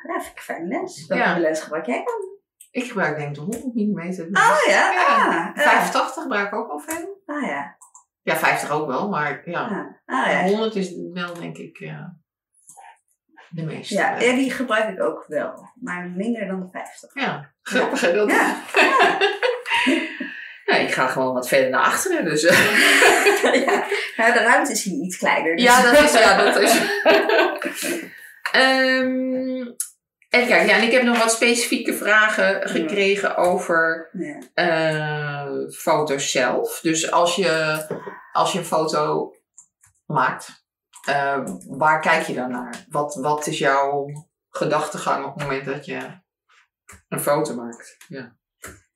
ja, 0.04 0.20
vind 0.20 0.26
ik 0.32 0.36
een 0.38 0.44
fijne 0.44 0.68
lens. 0.68 1.06
Welke 1.08 1.24
Ja. 1.24 1.40
lens 1.40 1.62
gebruik 1.62 1.86
jij 1.86 2.04
dan? 2.04 2.32
Ik 2.72 2.84
gebruik 2.84 3.18
denk 3.18 3.30
ik 3.30 3.36
de 3.36 3.42
100 3.42 3.64
mm. 3.76 4.36
Oh 4.36 4.64
ja, 4.68 4.92
Ja. 4.92 5.52
ah, 5.56 5.64
85 5.64 6.24
gebruik 6.24 6.48
ik 6.48 6.54
ook 6.54 6.70
al 6.70 6.80
veel. 6.80 7.22
ah 7.26 7.42
ja. 7.48 7.78
Ja, 8.22 8.36
50 8.36 8.70
ook 8.72 8.88
wel, 8.88 9.10
maar 9.10 9.50
ja. 9.50 9.62
Ah, 10.06 10.26
ah, 10.26 10.32
ja. 10.32 10.44
100 10.44 10.76
is 10.76 10.94
wel 11.14 11.34
denk 11.34 11.58
ik 11.58 11.78
ja, 11.78 12.18
de 13.56 13.64
meeste. 13.64 13.94
Ja, 13.94 14.20
ja, 14.20 14.36
die 14.36 14.52
gebruik 14.52 14.90
ik 14.90 15.02
ook 15.04 15.24
wel, 15.28 15.70
maar 15.82 16.10
minder 16.16 16.48
dan 16.48 16.60
de 16.60 16.68
50. 16.72 17.10
Ja, 17.14 17.52
grappig 17.62 18.02
hè, 18.02 18.14
dat. 18.14 18.30
Ja, 18.32 18.56
Ja, 20.66 20.76
ik 20.76 20.92
ga 20.94 21.08
gewoon 21.08 21.34
wat 21.34 21.48
verder 21.48 21.70
naar 21.70 21.82
achteren, 21.84 22.26
dus... 22.26 22.44
eh. 22.44 22.58
ja. 23.66 23.86
Nou, 24.18 24.34
de 24.34 24.40
ruimte 24.40 24.72
is 24.72 24.84
hier 24.84 25.02
iets 25.04 25.18
kleiner. 25.18 25.56
Dus. 25.56 25.66
ja, 25.66 25.82
dat 25.92 26.04
is... 26.04 26.14
Ja, 26.14 26.44
dat 26.44 26.56
is. 26.60 26.80
Ehm, 28.52 29.60
even 30.30 30.48
kijken, 30.48 30.66
ja, 30.68 30.76
en 30.76 30.84
ik 30.84 30.92
heb 30.92 31.04
nog 31.04 31.18
wat 31.18 31.32
specifieke 31.32 31.94
vragen 31.94 32.70
gekregen 32.70 33.38
over 33.38 34.10
Ja. 34.12 34.40
eh, 34.54 35.52
foto's 35.72 36.32
zelf. 36.32 36.80
Dus 36.82 37.12
als 37.12 37.36
je, 37.36 37.86
als 38.32 38.52
je 38.52 38.60
een 38.60 38.66
foto 38.66 39.34
maakt, 40.06 40.63
eh, 41.08 41.44
waar 41.68 42.00
kijk 42.02 42.26
je 42.26 42.34
dan 42.34 42.52
naar? 42.52 42.86
Wat, 42.90 43.16
wat 43.16 43.48
is 43.48 43.58
jouw 43.58 44.06
gedachtegang 44.50 45.26
op 45.26 45.34
het 45.34 45.44
moment 45.44 45.66
dat 45.66 45.86
je 45.86 46.22
een 47.10 47.20
foto 47.20 47.56
maakt? 47.56 47.96
Ja. 48.08 48.36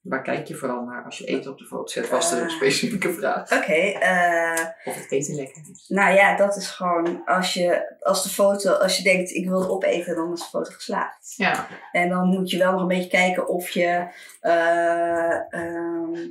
Waar 0.01 0.21
kijk 0.21 0.47
je 0.47 0.55
vooral 0.55 0.83
naar 0.83 1.03
als 1.03 1.17
je 1.17 1.25
eten 1.25 1.51
op 1.51 1.57
de 1.57 1.65
foto 1.65 1.87
zet? 1.87 2.09
Was 2.09 2.31
er 2.31 2.37
een 2.41 2.47
Eh. 2.47 2.55
specifieke 2.55 3.13
vraag? 3.13 3.51
Oké, 3.51 3.73
eh, 3.73 4.65
Of 4.85 4.95
het 4.95 5.11
eten 5.11 5.35
lekker 5.35 5.61
is. 5.71 5.85
nou 5.87 6.13
ja, 6.15 6.35
dat 6.35 6.55
is 6.55 6.67
gewoon 6.69 7.25
als 7.25 7.53
je, 7.53 7.95
als 7.99 8.23
de 8.23 8.29
foto, 8.29 8.71
als 8.71 8.97
je 8.97 9.03
denkt 9.03 9.31
ik 9.31 9.47
wil 9.47 9.59
het 9.59 9.69
opeten, 9.69 10.15
dan 10.15 10.33
is 10.33 10.39
de 10.39 10.45
foto 10.45 10.71
geslaagd. 10.71 11.33
Ja, 11.35 11.67
En 11.91 12.09
dan 12.09 12.27
moet 12.27 12.49
je 12.49 12.57
wel 12.57 12.71
nog 12.71 12.81
een 12.81 12.87
beetje 12.87 13.09
kijken 13.09 13.47
of 13.47 13.69
je, 13.69 14.07
eh, 14.39 15.53
ehm, 15.53 16.29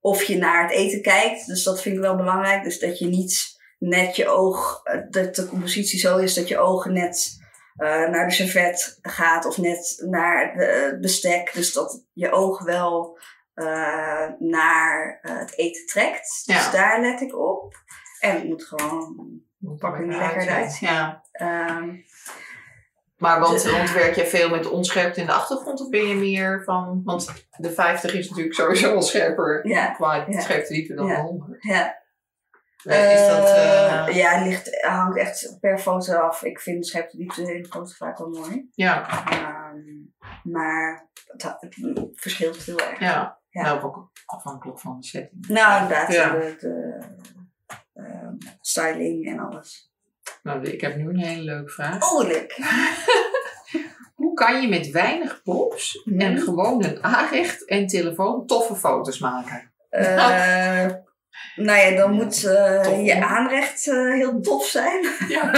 of 0.00 0.22
je 0.22 0.36
naar 0.38 0.62
het 0.62 0.72
eten 0.72 1.02
kijkt. 1.02 1.46
Dus 1.46 1.62
dat 1.64 1.82
vind 1.82 1.94
ik 1.94 2.00
wel 2.00 2.16
belangrijk. 2.16 2.62
Dus 2.64 2.78
dat 2.78 2.98
je 2.98 3.06
niet 3.06 3.53
net 3.88 4.16
je 4.16 4.28
oog, 4.28 4.80
eh, 4.84 5.00
dat 5.10 5.34
de 5.34 5.46
compositie 5.46 5.98
zo 5.98 6.16
is 6.18 6.34
dat 6.34 6.48
je 6.48 6.58
ogen 6.58 6.92
net 6.92 7.42
eh, 7.76 7.88
naar 8.08 8.26
de 8.28 8.34
servet 8.34 8.98
gaat 9.02 9.46
of 9.46 9.58
net 9.58 10.02
naar 10.06 10.56
de, 10.56 10.64
het 10.64 11.00
bestek. 11.00 11.50
Dus 11.54 11.72
dat 11.72 12.04
je 12.12 12.30
oog 12.30 12.62
wel 12.62 13.18
eh, 13.54 14.28
naar 14.38 15.18
het 15.22 15.58
eten 15.58 15.86
trekt. 15.86 16.42
Ja. 16.44 16.54
Dus 16.56 16.70
daar 16.70 17.00
let 17.00 17.20
ik 17.20 17.38
op. 17.38 17.74
En 18.20 18.34
het 18.34 18.44
moet 18.44 18.64
gewoon 18.64 19.40
Pak 19.78 19.98
niet 19.98 20.16
lekker 20.16 20.48
uit. 20.48 20.78
Ja. 20.78 21.22
ehm, 21.32 21.96
Maar 23.16 23.40
want, 23.40 23.62
want 23.62 23.92
werk 23.92 24.14
je 24.14 24.26
veel 24.26 24.48
met 24.50 24.70
onscherpte 24.70 25.20
in 25.20 25.26
de 25.26 25.32
achtergrond 25.32 25.80
of 25.80 25.88
ben 25.88 26.06
je 26.08 26.14
meer 26.14 26.62
van... 26.64 27.00
Want 27.04 27.46
de 27.56 27.70
50 27.72 28.14
is 28.14 28.28
natuurlijk 28.28 28.54
sowieso 28.54 28.90
wel 28.90 29.02
scherper 29.02 29.68
ja, 29.68 29.90
qua 29.90 30.24
Ja. 30.28 30.40
scherpte 30.40 30.94
dan 30.94 31.06
Ja. 31.06 31.14
de 31.14 31.20
100. 31.20 31.62
ja. 31.62 32.02
Eh, 32.84 33.12
is 33.12 33.28
dat... 33.28 33.48
Eh, 33.48 34.06
ja, 34.16 34.30
het 34.38 34.46
ligt, 34.46 34.80
hangt 34.84 35.16
echt 35.18 35.56
per 35.60 35.78
foto 35.78 36.14
af. 36.14 36.42
Ik 36.42 36.60
vind 36.60 36.86
scherpte 36.86 37.16
diepte 37.16 37.54
in 37.54 37.66
foto 37.66 37.92
vaak 37.96 38.18
wel 38.18 38.28
mooi. 38.28 38.68
ja, 38.74 39.08
Ehm, 39.30 39.82
maar 40.42 41.08
het, 41.26 41.42
het 41.60 41.76
verschilt 42.14 42.56
heel 42.56 42.78
erg. 42.78 43.00
ja. 43.00 43.42
Ja. 43.50 43.62
Nou, 43.62 43.82
ook 43.82 44.10
afhankelijk 44.26 44.78
van 44.80 45.00
de 45.00 45.06
setting. 45.06 45.48
Nou, 45.48 45.82
inderdaad. 45.82 46.12
Ja. 46.12 46.30
De, 46.32 46.56
de 46.58 46.98
ehm, 47.94 48.34
styling 48.60 49.26
en 49.26 49.38
alles. 49.38 49.92
Nou, 50.42 50.62
ik 50.70 50.80
heb 50.80 50.96
nu 50.96 51.08
een 51.08 51.18
hele 51.24 51.42
leuke 51.42 51.70
vraag. 51.70 52.12
Oh, 52.12 52.26
leuk. 52.26 52.58
Hoe 54.14 54.34
kan 54.34 54.60
je 54.62 54.68
met 54.68 54.90
weinig 54.90 55.42
props 55.42 56.02
en 56.04 56.32
Mhm. 56.32 56.42
gewoon 56.42 56.84
een 56.84 57.02
aanrecht 57.04 57.64
en 57.68 57.86
telefoon 57.86 58.46
toffe 58.46 58.74
foto's 58.76 59.18
maken? 59.18 59.72
Eh, 59.88 60.86
nou 61.56 61.78
ja, 61.78 61.96
dan 61.96 62.12
moet 62.12 62.44
eh, 62.44 63.06
je 63.06 63.24
aanrecht 63.24 63.88
eh, 63.88 64.12
heel 64.12 64.40
tof 64.40 64.66
zijn. 64.66 65.04
Ja. 65.28 65.50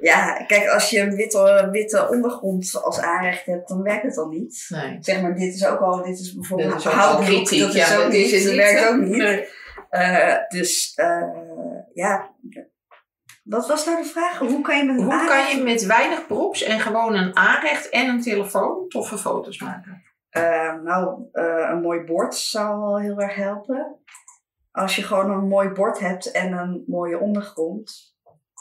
ja, 0.00 0.44
kijk, 0.46 0.68
als 0.68 0.90
je 0.90 1.00
een 1.00 1.14
witte, 1.14 1.68
witte 1.70 2.08
ondergrond 2.08 2.80
als 2.82 3.00
aanrecht 3.00 3.46
hebt, 3.46 3.68
dan 3.68 3.82
werkt 3.82 4.02
het 4.02 4.14
dan 4.14 4.28
niet. 4.28 4.66
Nee. 4.68 4.98
Zeg 5.00 5.22
maar, 5.22 5.34
dit 5.34 5.54
is 5.54 5.66
ook 5.66 5.80
al, 5.80 6.02
dit 6.02 6.18
is 6.18 6.34
bijvoorbeeld 6.34 6.74
is 6.74 6.86
al 6.86 6.92
houtdoek, 6.92 7.26
kritiek. 7.26 7.60
Dat 7.60 7.74
is 7.74 7.88
ja, 7.88 7.96
ook 7.96 8.12
niet, 8.12 8.44
dat 8.44 8.54
werkt 8.54 8.88
ook 8.88 8.96
niet. 8.96 9.16
Nee. 9.16 9.48
Eh, 9.90 10.34
dus 10.48 10.92
ja, 11.92 12.30
wat 13.42 13.68
was 13.68 13.86
nou 13.86 14.02
de 14.02 14.08
vraag? 14.08 14.38
Hoe 14.38 14.60
kan 14.60 14.76
je 14.76 14.84
met 14.84 15.02
Hoe 15.02 15.12
aanrecht... 15.12 15.46
kan 15.46 15.56
je 15.56 15.62
met 15.62 15.86
weinig 15.86 16.26
props 16.26 16.62
en 16.62 16.80
gewoon 16.80 17.14
een 17.14 17.36
aanrecht 17.36 17.88
en 17.88 18.08
een 18.08 18.22
telefoon 18.22 18.88
toffe 18.88 19.18
foto's 19.18 19.60
maken? 19.60 20.02
Nou, 20.82 21.22
een 21.70 21.80
mooi 21.80 22.00
bord 22.00 22.34
zou 22.34 22.80
wel 22.80 22.98
heel 22.98 23.20
erg 23.20 23.34
helpen. 23.34 24.00
Als 24.76 24.96
je 24.96 25.02
gewoon 25.02 25.30
een 25.30 25.48
mooi 25.48 25.68
bord 25.68 25.98
hebt 25.98 26.30
en 26.30 26.52
een 26.52 26.84
mooie 26.86 27.18
ondergrond. 27.18 28.14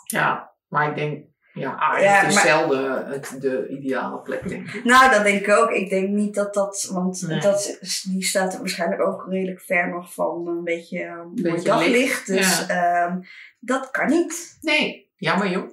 Ja, 0.06 0.54
maar 0.68 0.90
ik 0.90 0.96
denk, 0.96 1.26
ja, 1.54 1.98
Ja, 2.00 2.22
is 2.22 2.34
maar- 2.34 2.44
zelden 2.46 3.08
het, 3.08 3.38
de 3.40 3.68
ideale 3.68 4.22
plek, 4.22 4.48
denk 4.50 4.70
ik. 4.70 4.84
Nou, 4.84 5.12
dat 5.12 5.24
denk 5.24 5.42
ik 5.48 5.50
ook. 5.58 5.70
Ik 5.70 5.90
denk 5.90 6.10
niet 6.10 6.36
dat 6.36 6.54
dat, 6.54 6.90
want 6.92 7.28
Nee. 7.28 7.40
dat, 7.40 7.78
die 8.04 8.24
staat 8.24 8.54
er 8.54 8.60
waarschijnlijk 8.60 9.02
ook 9.02 9.26
redelijk 9.30 9.62
ver 9.62 9.90
nog 9.90 10.14
van 10.14 10.48
een 10.48 10.64
beetje, 10.64 11.00
eh, 11.04 11.16
mooi 11.24 11.42
Beetje 11.42 11.68
daglicht. 11.70 11.92
licht, 11.98 12.28
Dus 12.28 12.66
ehm, 12.68 13.20
dat 13.60 13.92
kan 13.92 14.08
niet. 14.10 14.58
Nee, 14.62 15.12
jammer 15.16 15.50
joh. 15.50 15.70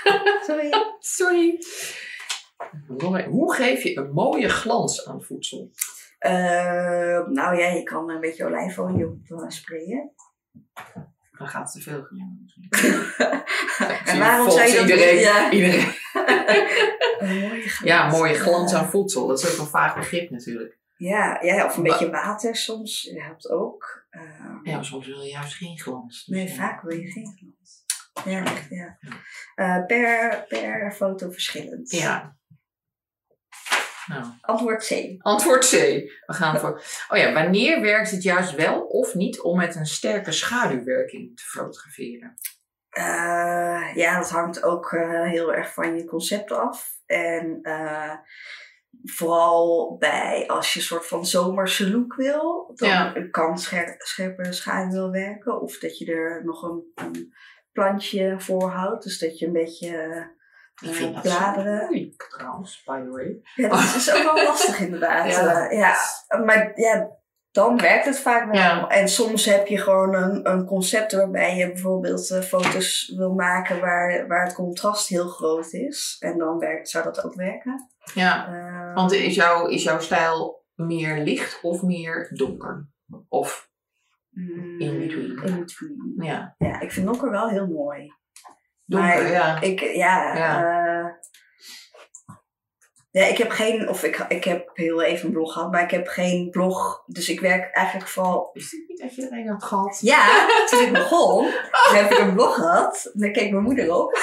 Sorry. 0.46 0.70
Sorry. 0.98 1.58
Hoe 3.28 3.54
geef 3.54 3.82
je 3.82 3.96
een 3.96 4.12
mooie 4.12 4.48
glans 4.48 5.06
aan 5.06 5.22
voedsel? 5.22 5.70
Eh, 6.20 7.26
nou 7.26 7.58
ja, 7.58 7.66
je 7.66 7.82
kan 7.82 8.08
er 8.08 8.14
een 8.14 8.20
beetje 8.20 8.44
olijfolie 8.44 9.06
op 9.06 9.18
eh, 9.24 9.48
sprayen. 9.48 10.12
Dan 11.38 11.48
gaat 11.48 11.72
het 11.72 11.82
te 11.82 11.90
veel. 11.90 12.06
En 14.04 14.18
waarom 14.18 14.50
zou 14.50 14.68
je 14.68 14.74
dat 14.74 14.88
iedereen? 14.88 15.18
Ja. 15.18 15.50
iedereen. 15.50 15.88
Een 17.18 17.40
mooie 17.40 17.60
glans. 17.60 17.80
Ja, 17.84 18.08
mooie 18.08 18.34
glans 18.34 18.74
aan 18.74 18.90
voedsel. 18.90 19.26
Dat 19.26 19.38
is 19.42 19.52
ook 19.52 19.58
een 19.58 19.70
vaag 19.70 19.94
begrip 19.94 20.30
natuurlijk. 20.30 20.78
Ja, 20.96 21.38
ja, 21.42 21.64
of 21.64 21.76
een 21.76 21.82
beetje 21.82 22.10
water 22.10 22.56
soms 22.56 23.10
helpt 23.14 23.50
ook. 23.50 24.06
Ehm, 24.10 24.58
Ja, 24.62 24.82
soms 24.82 25.06
wil 25.06 25.20
je 25.20 25.30
juist 25.30 25.54
geen 25.54 25.78
glans. 25.78 26.24
Dus 26.24 26.36
nee, 26.36 26.48
ja. 26.48 26.54
vaak 26.54 26.82
wil 26.82 26.96
je 26.96 27.10
geen 27.10 27.36
glans. 27.38 27.84
Ja. 28.68 28.98
Eh, 29.54 29.86
per, 29.86 30.44
per 30.48 30.92
foto 30.92 31.30
verschillend. 31.30 31.90
Ja. 31.90 32.36
Nou, 34.10 34.24
Antwoord 34.40 34.86
C. 34.86 35.16
antwoord 35.18 35.68
C. 35.68 35.70
We 36.26 36.32
gaan 36.32 36.58
voor. 36.58 36.82
Oh 37.08 37.18
ja, 37.18 37.32
wanneer 37.32 37.80
werkt 37.80 38.10
het 38.10 38.22
juist 38.22 38.54
wel 38.54 38.80
of 38.80 39.14
niet 39.14 39.40
om 39.40 39.56
met 39.56 39.74
een 39.74 39.86
sterke 39.86 40.32
schaduwwerking 40.32 41.36
te 41.36 41.42
fotograferen? 41.42 42.34
Eh, 42.90 43.94
ja, 43.94 44.18
dat 44.18 44.30
hangt 44.30 44.62
ook 44.62 44.92
eh, 44.92 45.22
heel 45.30 45.54
erg 45.54 45.72
van 45.72 45.96
je 45.96 46.04
concept 46.04 46.52
af. 46.52 46.88
En 47.06 47.58
eh, 47.62 48.12
vooral 49.04 49.96
bij 49.98 50.44
als 50.46 50.72
je 50.72 50.78
een 50.78 50.84
soort 50.84 51.06
van 51.06 51.26
zomerse 51.26 51.90
look 51.90 52.14
wil, 52.14 52.72
dan 52.74 52.88
Ja. 52.88 53.12
kan 53.30 53.58
scher 53.58 53.94
scherpe 53.98 54.52
schaduw 54.52 54.92
wel 54.92 55.10
werken. 55.10 55.60
Of 55.60 55.78
dat 55.78 55.98
je 55.98 56.12
er 56.12 56.44
nog 56.44 56.62
een, 56.62 56.92
een 56.94 57.34
plantje 57.72 58.34
voor 58.40 58.70
houdt. 58.70 59.04
Dus 59.04 59.18
dat 59.18 59.38
je 59.38 59.46
een 59.46 59.52
beetje 59.52 60.30
Ik 60.80 60.88
eh, 60.88 60.94
vind 60.94 61.14
dat 61.14 61.22
bladeren. 61.22 61.86
moeilijk 61.86 62.26
trouwens, 62.36 62.82
by 62.84 63.00
the 63.00 63.10
way. 63.10 63.40
Ja, 63.54 63.68
dat 63.68 63.94
is 63.96 64.14
ook 64.14 64.34
wel 64.34 64.44
lastig 64.44 64.80
inderdaad. 64.80 65.26
Ja. 65.32 65.42
Ja. 65.42 65.70
ja, 65.70 66.38
maar 66.44 66.72
ja, 66.74 67.18
dan 67.50 67.78
werkt 67.80 68.04
het 68.04 68.18
vaak 68.18 68.44
wel. 68.44 68.60
Ja. 68.60 68.88
En 68.88 69.08
soms 69.08 69.44
heb 69.44 69.66
je 69.66 69.78
gewoon 69.78 70.14
een, 70.14 70.50
een 70.50 70.64
concept 70.64 71.12
waarbij 71.12 71.56
je 71.56 71.66
bijvoorbeeld 71.66 72.30
eh, 72.30 72.40
foto's 72.40 73.12
wil 73.16 73.34
maken 73.34 73.80
waar, 73.80 74.26
waar 74.28 74.44
het 74.44 74.54
contrast 74.54 75.08
heel 75.08 75.28
groot 75.28 75.72
is. 75.72 76.16
En 76.20 76.38
dan 76.38 76.58
werkt, 76.58 76.88
zou 76.88 77.04
dat 77.04 77.24
ook 77.24 77.34
werken. 77.34 77.90
Ja, 78.14 78.46
Eh, 78.46 78.94
want 78.94 79.12
is, 79.12 79.34
jouw 79.34 79.66
is 79.66 79.82
jouw 79.82 79.98
stijl 79.98 80.64
meer 80.74 81.18
licht 81.18 81.58
of 81.62 81.82
meer 81.82 82.30
donker? 82.34 82.88
Of, 83.28 83.70
mm, 84.30 84.80
in 84.80 84.98
between. 84.98 85.42
In 85.44 85.58
between. 85.58 86.14
ja, 86.16 86.54
Ja, 86.58 86.80
ik 86.80 86.92
vind 86.92 87.06
donker 87.06 87.30
wel 87.30 87.48
heel 87.48 87.66
mooi. 87.66 88.12
Donker, 88.90 89.22
Maar 89.22 89.30
ja. 89.30 89.60
Ik, 89.60 89.80
ja, 89.80 90.34
Ja. 90.36 90.64
eh, 90.64 91.06
ja, 93.12 93.24
ik 93.24 93.38
heb 93.38 93.50
geen, 93.50 93.88
of 93.88 94.02
ik, 94.04 94.24
ik 94.28 94.44
heb 94.44 94.70
heel 94.74 95.02
even 95.02 95.26
een 95.26 95.32
blog 95.32 95.52
gehad, 95.52 95.70
maar 95.70 95.82
ik 95.82 95.90
heb 95.90 96.06
geen 96.08 96.50
blog. 96.50 97.02
Dus 97.06 97.28
ik 97.28 97.40
werk 97.40 97.74
eigenlijk 97.74 98.08
vooral 98.08 98.50
Is 98.52 98.70
dit 98.70 98.84
niet 98.88 99.00
dat 99.00 99.14
je 99.14 99.28
er 99.28 99.38
een 99.38 99.48
had 99.48 99.64
gehad? 99.64 99.98
Ja, 100.00 100.46
toen 100.70 100.80
ik 100.80 100.92
begon, 100.92 101.46
heb 101.92 102.10
ik 102.10 102.18
een 102.18 102.34
blog 102.34 102.54
gehad. 102.54 103.10
Daar 103.12 103.30
keek 103.30 103.50
mijn 103.50 103.62
moeder 103.62 103.94
op. 103.94 104.18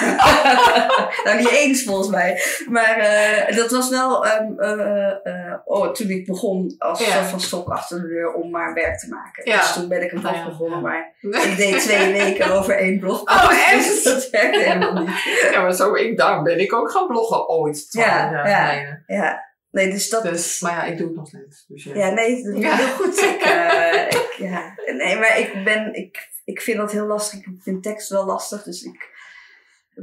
nou, 1.24 1.38
niet 1.38 1.50
eens 1.50 1.84
volgens 1.84 2.08
mij. 2.08 2.42
Maar 2.70 2.98
eh, 2.98 3.56
dat 3.56 3.72
was 3.72 3.90
wel 3.90 4.26
ehm, 4.26 4.60
eh, 4.60 5.26
eh, 5.26 5.47
oh, 5.66 5.92
toen 5.92 6.10
ik 6.10 6.26
begon 6.26 6.76
als 6.78 7.06
Ja. 7.06 7.24
van 7.24 7.40
stok 7.40 7.70
achter 7.70 8.02
de 8.02 8.08
deur 8.08 8.34
om 8.34 8.50
maar 8.50 8.74
werk 8.74 9.00
te 9.00 9.08
maken. 9.08 9.52
Ja. 9.52 9.58
Dus 9.58 9.74
toen 9.74 9.88
ben 9.88 10.04
ik 10.04 10.12
een 10.12 10.22
blog 10.22 10.46
begonnen. 10.46 10.82
Maar 10.82 11.16
ik 11.22 11.54
deed 11.58 11.80
twee 11.80 12.12
weken 12.24 12.52
over 12.52 12.78
één 12.78 13.00
blog. 13.00 13.22
Oh, 13.22 13.52
echt? 13.72 13.88
Dus 13.88 14.04
dat 14.04 14.30
werkte 14.30 14.60
helemaal 14.60 14.94
niet. 15.04 15.10
Ja, 15.52 15.62
maar 15.62 15.74
zo, 15.74 15.94
ik, 15.94 16.18
daarom 16.18 16.44
ben 16.44 16.60
ik 16.60 16.74
ook 16.74 16.92
gaan 16.92 17.08
bloggen 17.08 17.50
ooit. 17.50 17.86
Ja, 17.90 18.32
ja. 18.48 19.04
Ja, 19.08 19.44
nee, 19.72 19.90
dus 19.92 20.10
dat... 20.10 20.24
Dus, 20.24 20.60
maar 20.60 20.72
ja, 20.72 20.84
ik 20.84 20.98
doe 20.98 21.08
het 21.08 21.16
nog 21.16 21.28
steeds. 21.28 21.66
Dus 21.68 21.84
ja. 21.84 21.96
Ja, 21.96 22.10
nee, 22.10 22.44
dat 22.44 22.58
Ja. 22.58 22.76
heel 22.76 22.88
goed. 22.88 23.22
Ik, 23.22 23.42
ik, 24.22 24.34
ja. 24.38 24.74
Nee, 24.98 25.16
maar 25.20 25.40
ik 25.40 25.64
ben, 25.64 25.94
ik, 25.94 26.30
ik 26.46 26.62
vind 26.62 26.78
dat 26.78 26.92
heel 26.92 27.06
lastig. 27.06 27.40
Ik 27.40 27.48
vind 27.60 27.84
tekst 27.84 28.10
wel 28.10 28.26
lastig, 28.26 28.64
dus 28.64 28.82
ik 28.84 29.16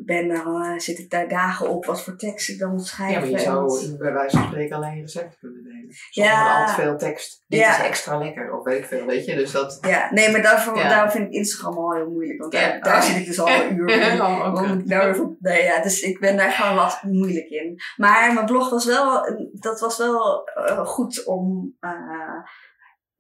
ben 0.04 0.28
dan, 0.28 0.62
eh, 0.62 0.78
zit 0.78 0.98
ik 0.98 1.10
daar 1.10 1.28
dagen 1.28 1.68
op 1.68 1.84
wat 1.84 2.02
voor 2.02 2.16
tekst 2.16 2.48
ik 2.48 2.58
dan 2.58 2.70
moet 2.70 2.80
Ja, 2.80 2.86
schrijven. 2.86 3.20
maar 3.20 3.30
je 3.30 3.38
zou 3.38 3.96
bij 3.98 4.12
wijze 4.12 4.36
van 4.36 4.46
spreken 4.46 4.76
alleen 4.76 5.00
recepten 5.00 5.38
kunnen 5.40 5.62
delen. 5.62 5.86
Ja. 6.10 6.34
Zonder 6.36 6.54
al 6.54 6.66
te 6.66 6.80
veel 6.80 6.98
tekst. 6.98 7.44
Dit 7.46 7.60
Ja. 7.60 7.70
is 7.78 7.84
extra 7.86 8.18
lekker, 8.18 8.52
of 8.58 8.64
weet 8.64 8.78
ik 8.78 8.84
veel, 8.84 9.06
weet 9.06 9.24
je. 9.24 9.34
Dus 9.34 9.50
dat... 9.50 9.78
Ja, 9.80 10.08
nee, 10.12 10.30
maar 10.30 10.42
daarvoor, 10.42 10.76
Ja. 10.78 10.88
daarom 10.88 11.10
vind 11.10 11.26
ik 11.26 11.32
Instagram 11.32 11.76
al 11.78 11.94
heel 11.94 12.10
moeilijk. 12.10 12.40
Want 12.40 12.52
daar, 12.52 12.78
Ja. 12.82 13.00
zit 13.00 13.16
ik 13.16 13.26
dus 13.26 13.40
al 13.40 13.48
een 13.48 13.76
uur 13.76 13.84
mee. 13.98 14.20
Oh, 14.22 15.14
voor- 15.14 15.36
nee, 15.40 15.62
ja, 15.62 15.82
dus 15.82 16.00
ik 16.02 16.20
ben 16.20 16.36
daar 16.36 16.50
gewoon 16.52 16.74
wat 16.76 17.02
moeilijk 17.02 17.48
in. 17.48 17.76
Maar 17.96 18.32
mijn 18.32 18.46
blog 18.46 18.70
was 18.70 18.84
wel, 18.84 19.22
dat 19.52 19.80
was 19.80 19.98
wel 19.98 20.48
eh, 20.48 20.86
goed 20.86 21.24
om, 21.24 21.76
eh, 21.80 21.90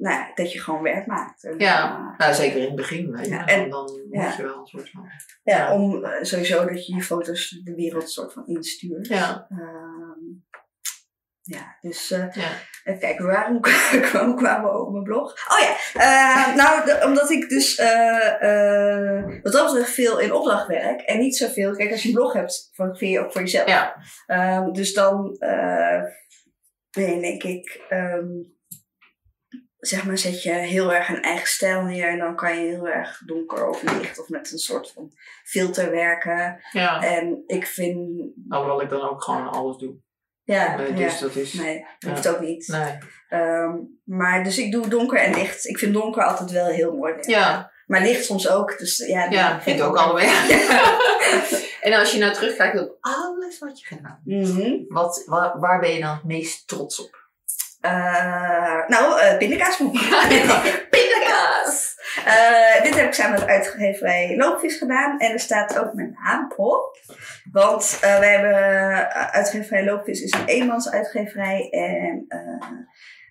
nou 0.04 0.16
ja, 0.16 0.30
dat 0.34 0.52
je 0.52 0.60
gewoon 0.60 0.82
werk 0.82 1.06
maakt. 1.06 1.44
En, 1.44 1.58
Ja. 1.58 1.90
eh, 2.12 2.18
Nou, 2.18 2.34
zeker 2.34 2.56
in 2.60 2.66
het 2.66 2.74
begin, 2.74 3.10
weet 3.12 3.24
je. 3.26 3.30
Ja, 3.32 3.46
En 3.46 3.62
en- 3.62 3.70
dan 3.70 4.06
ja. 4.10 4.22
moet 4.24 4.36
je 4.36 4.42
wel 4.42 4.58
een 4.58 4.66
soort 4.66 4.90
van... 4.90 5.08
Ja, 5.42 5.56
Ja. 5.56 5.72
om 5.74 6.04
eh, 6.04 6.22
sowieso 6.22 6.64
dat 6.66 6.86
je 6.86 6.94
je 6.94 7.02
foto's 7.02 7.60
de 7.64 7.74
wereld 7.74 8.10
soort 8.10 8.32
van 8.32 8.46
instuurt. 8.46 9.06
Ja, 9.06 9.46
Ehm, 9.50 10.22
ja, 11.42 11.76
dus 11.80 12.10
eh, 12.10 12.30
ja. 12.32 12.48
even 12.84 13.00
kijken, 13.00 13.26
waarom 13.26 13.60
kwamen 14.10 14.36
kwamen 14.36 14.70
we 14.72 14.78
op 14.78 14.90
mijn 14.92 15.04
blog? 15.04 15.32
Oh 15.32 15.58
ja, 15.58 15.76
eh, 16.00 16.54
nou, 16.60 16.84
de- 16.84 17.02
omdat 17.06 17.30
ik 17.30 17.48
dus 17.48 17.76
eh, 17.78 18.42
eh, 18.42 19.24
wat 19.42 19.52
dat 19.52 19.66
betreft 19.72 19.92
veel 19.94 20.18
in 20.20 20.32
opdracht 20.32 20.66
werk 20.66 21.00
en 21.00 21.18
niet 21.18 21.36
zoveel. 21.36 21.72
Kijk, 21.76 21.90
als 21.90 22.02
je 22.02 22.08
een 22.08 22.14
blog 22.14 22.32
hebt, 22.32 22.70
fotografeer 22.72 23.10
je 23.10 23.20
ook 23.20 23.32
voor 23.32 23.40
jezelf. 23.40 23.68
Ja. 23.68 23.96
Ehm, 24.26 24.72
dus 24.72 24.94
dan, 24.94 25.36
eh, 25.38 26.02
nee, 26.90 27.20
denk 27.20 27.42
ik, 27.42 27.80
ehm, 27.88 28.26
zeg 29.86 30.04
maar, 30.06 30.18
zet 30.18 30.42
je 30.42 30.52
heel 30.52 30.92
erg 30.92 31.08
een 31.08 31.22
eigen 31.22 31.46
stijl 31.46 31.82
neer 31.82 32.08
en 32.08 32.18
dan 32.18 32.36
kan 32.36 32.58
je 32.58 32.66
heel 32.70 32.88
erg 32.88 33.22
donker 33.26 33.68
of 33.68 33.82
licht 33.82 34.20
of 34.20 34.28
met 34.28 34.52
een 34.52 34.58
soort 34.58 34.90
van 34.92 35.10
filter 35.44 35.90
werken. 35.90 36.60
ja. 36.72 37.02
En 37.02 37.42
ik 37.46 37.66
vind, 37.66 38.20
Alhoewel 38.48 38.82
ik 38.82 38.88
dan 38.88 39.08
ook 39.08 39.22
gewoon 39.22 39.48
alles 39.48 39.76
doe. 39.76 39.94
ja, 40.42 40.76
Nee, 40.76 40.86
ja. 40.88 40.94
dus 40.94 41.18
dat 41.18 41.34
is... 41.36 41.52
nee, 41.52 41.86
Ja. 41.98 42.08
hoeft 42.10 42.28
ook 42.28 42.40
niet. 42.40 42.68
Nee. 42.68 42.98
Ehm, 43.28 43.72
maar 44.04 44.44
dus 44.44 44.58
ik 44.58 44.72
doe 44.72 44.88
donker 44.88 45.18
en 45.18 45.34
licht. 45.34 45.66
Ik 45.66 45.78
vind 45.78 45.94
donker 45.94 46.22
altijd 46.24 46.50
wel 46.50 46.66
heel 46.66 46.96
mooi 46.96 47.12
werken. 47.12 47.32
Ja, 47.32 47.72
Maar 47.86 48.00
licht 48.00 48.24
soms 48.24 48.48
ook. 48.48 48.78
Dus 48.78 48.96
ja, 49.06 49.24
ja, 49.30 49.56
ik 49.56 49.62
vind 49.62 49.78
het 49.78 49.88
ook 49.88 49.96
allebei. 49.96 50.26
Ja. 50.26 50.98
En 51.80 51.92
als 51.92 52.12
je 52.12 52.18
nou 52.18 52.32
terugkijkt 52.32 52.80
op 52.80 52.96
alles 53.00 53.58
wat 53.58 53.80
je 53.80 53.86
gedaan 53.86 54.20
hebt, 54.24 54.48
Mhm. 54.48 54.72
wat, 54.88 55.22
waar, 55.26 55.58
waar 55.60 55.80
ben 55.80 55.90
je 55.94 56.00
dan 56.00 56.14
het 56.14 56.24
meest 56.24 56.68
trots 56.68 57.00
op? 57.00 57.23
Eh, 57.84 58.88
nou, 58.88 59.20
eh 59.20 59.36
pindakaasmoek. 59.38 59.92
Pindakaas! 60.94 61.94
Eh, 62.24 62.82
dit 62.82 62.94
heb 62.94 63.06
ik 63.06 63.14
samen 63.14 63.40
met 63.40 63.48
uitgeverij 63.48 64.36
Loopvis 64.36 64.76
gedaan. 64.78 65.18
En 65.18 65.32
er 65.32 65.40
staat 65.40 65.78
ook 65.78 65.94
mijn 65.94 66.16
naam 66.24 66.52
op. 66.56 66.98
Want 67.52 67.98
eh 68.00 68.18
we 68.18 68.26
hebben 68.26 68.54
uitgeverij 69.32 69.84
Loopvis 69.84 70.20
is 70.20 70.32
een 70.32 70.46
eenmans 70.46 70.90
uitgeverij. 70.90 71.68
En 71.70 72.24
eh, 72.28 72.68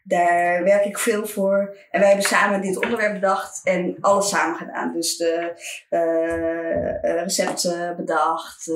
daar 0.04 0.64
werk 0.64 0.86
ik 0.86 0.98
veel 0.98 1.28
voor. 1.28 1.78
En 1.92 2.00
wij 2.00 2.10
hebben 2.10 2.28
samen 2.28 2.62
dit 2.62 2.84
onderwerp 2.84 3.14
bedacht 3.14 3.62
en 3.64 3.98
alles 4.00 4.30
samen 4.30 4.58
gedaan. 4.58 4.94
Dus 4.94 5.18
de 5.18 5.62
eh, 5.90 7.12
eh, 7.12 7.24
recepten 7.24 7.96
bedacht, 7.96 8.68
eh, 8.68 8.76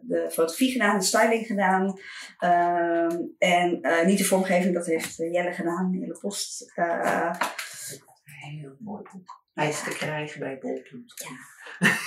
de 0.00 0.26
fotografie 0.30 0.72
gedaan, 0.72 0.98
de 0.98 1.04
styling 1.04 1.46
gedaan. 1.46 1.98
Ehm, 2.38 3.16
en 3.38 3.80
niet 4.04 4.18
de 4.18 4.24
vormgeving, 4.24 4.74
dat 4.74 4.86
heeft 4.86 5.16
Jelle 5.16 5.52
gedaan, 5.52 5.96
Jelle 6.00 6.18
Post. 6.20 6.72
Heel 8.24 8.76
mooi 8.78 9.02
boek. 9.12 9.40
Hij 9.54 9.68
is 9.68 9.82
te 9.82 9.90
krijgen 9.90 10.40
bij 10.40 10.58
bol.com. 10.60 11.36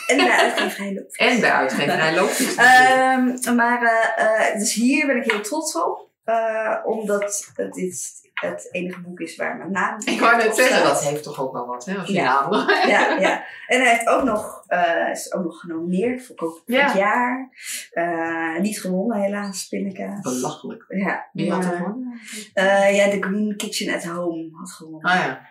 en 0.07 0.17
de 0.17 0.37
uitgeverij 0.39 0.93
Loopvis. 0.93 1.27
En 1.27 1.39
bij 1.39 1.51
uitgeverij 1.51 2.15
Loopjes. 2.15 2.55
Ehm, 2.55 3.55
maar 3.55 3.81
eh, 3.81 4.49
eh, 4.49 4.57
dus 4.57 4.73
hier 4.73 5.07
ben 5.07 5.17
ik 5.17 5.31
heel 5.31 5.41
trots 5.41 5.75
op. 5.75 6.11
eh, 6.23 6.75
omdat 6.83 7.51
het 7.55 7.71
dit 7.75 8.21
het 8.33 8.67
enige 8.71 9.01
boek 9.01 9.19
is 9.19 9.35
waar 9.35 9.57
mijn 9.57 9.71
naam 9.71 9.97
Ik 10.05 10.19
wou 10.19 10.37
net 10.37 10.55
zeggen, 10.55 10.83
dat 10.83 11.03
heeft 11.03 11.23
toch 11.23 11.41
ook 11.41 11.53
wel 11.53 11.65
wat, 11.65 11.85
hè? 11.85 11.97
Als 11.97 12.07
je 12.07 12.13
Ja. 12.13 12.41
naam... 12.41 12.69
Ja, 12.87 13.09
ja. 13.27 13.43
En 13.67 13.81
hij 13.81 13.89
heeft 13.89 14.07
ook 14.07 14.23
nog, 14.23 14.62
eh, 14.73 15.09
is 15.11 15.33
ook 15.33 15.43
nog 15.43 15.59
genomineerd 15.59 16.25
voor 16.25 16.35
Kook 16.35 16.61
van 16.65 16.75
Ja. 16.75 16.85
het 16.85 16.97
jaar. 16.97 17.49
Eh, 17.91 18.59
niet 18.61 18.79
gewonnen 18.81 19.21
helaas, 19.21 19.67
pindakaas. 19.67 20.21
Belachelijk. 20.21 20.85
Ja, 20.87 21.29
Wie 21.33 21.51
had 21.51 21.65
er 21.65 21.71
gewonnen? 21.71 22.19
eh, 22.53 22.95
ja, 22.95 23.09
The 23.09 23.17
Green 23.21 23.53
Kitchen 23.57 23.93
at 23.95 24.03
Home 24.05 24.49
had 24.53 24.71
gewonnen. 24.71 25.11
Ah 25.11 25.15
ja. 25.19 25.49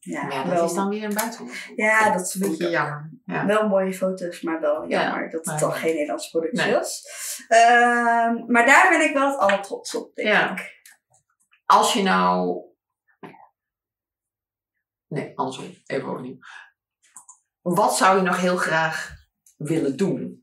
Ja, 0.00 0.28
Ja, 0.30 0.42
dat 0.44 0.52
wel, 0.52 0.64
is 0.64 0.74
dan 0.74 0.88
weer 0.88 1.04
een 1.04 1.14
buitenland. 1.14 1.52
ja, 1.76 2.10
dat 2.12 2.20
is 2.26 2.34
een 2.34 2.48
Beetje 2.48 2.70
jammer. 2.70 3.10
Ja. 3.24 3.46
Wel 3.46 3.68
mooie 3.68 3.92
foto's, 3.92 4.40
maar 4.42 4.60
wel 4.60 4.88
Ja, 4.88 5.02
jammer 5.02 5.30
dat 5.30 5.46
het 5.46 5.58
dan 5.58 5.72
geen 5.72 5.92
Nederlandse 5.92 6.30
productie 6.30 6.64
Nee. 6.66 6.74
was. 6.74 7.02
Ehm, 7.48 8.44
maar 8.52 8.66
daar 8.66 8.86
ben 8.90 9.00
ik 9.08 9.12
wel 9.14 9.30
het 9.30 9.38
aller 9.38 9.62
trots 9.62 9.94
op, 9.94 10.14
denk 10.14 10.28
Ja. 10.28 10.52
ik. 10.52 10.80
Als 11.66 11.92
je 11.92 12.02
nou... 12.02 12.60
Nee, 15.08 15.32
andersom. 15.38 15.64
Even 15.86 16.08
opnieuw. 16.10 16.38
Wat 17.62 17.96
zou 17.96 18.16
je 18.16 18.22
nog 18.22 18.40
heel 18.40 18.56
graag 18.56 19.12
willen 19.56 19.96
doen? 19.96 20.40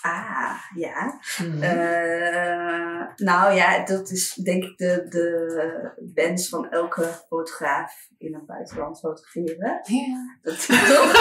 Ah, 0.00 0.56
ja. 0.74 1.20
Mhm. 1.38 1.62
Eh, 1.62 3.06
nou 3.16 3.54
ja, 3.54 3.84
dat 3.84 4.10
is 4.10 4.34
denk 4.34 4.64
ik 4.64 4.76
de, 4.78 5.06
de 5.08 6.10
wens 6.14 6.48
van 6.48 6.70
elke 6.70 7.08
fotograaf 7.28 8.08
in 8.18 8.34
het 8.34 8.46
buitenland 8.46 8.98
fotograferen. 8.98 9.80
Ja. 9.82 10.38
Dat 10.42 10.54
is 10.54 10.66
toch? 10.66 11.14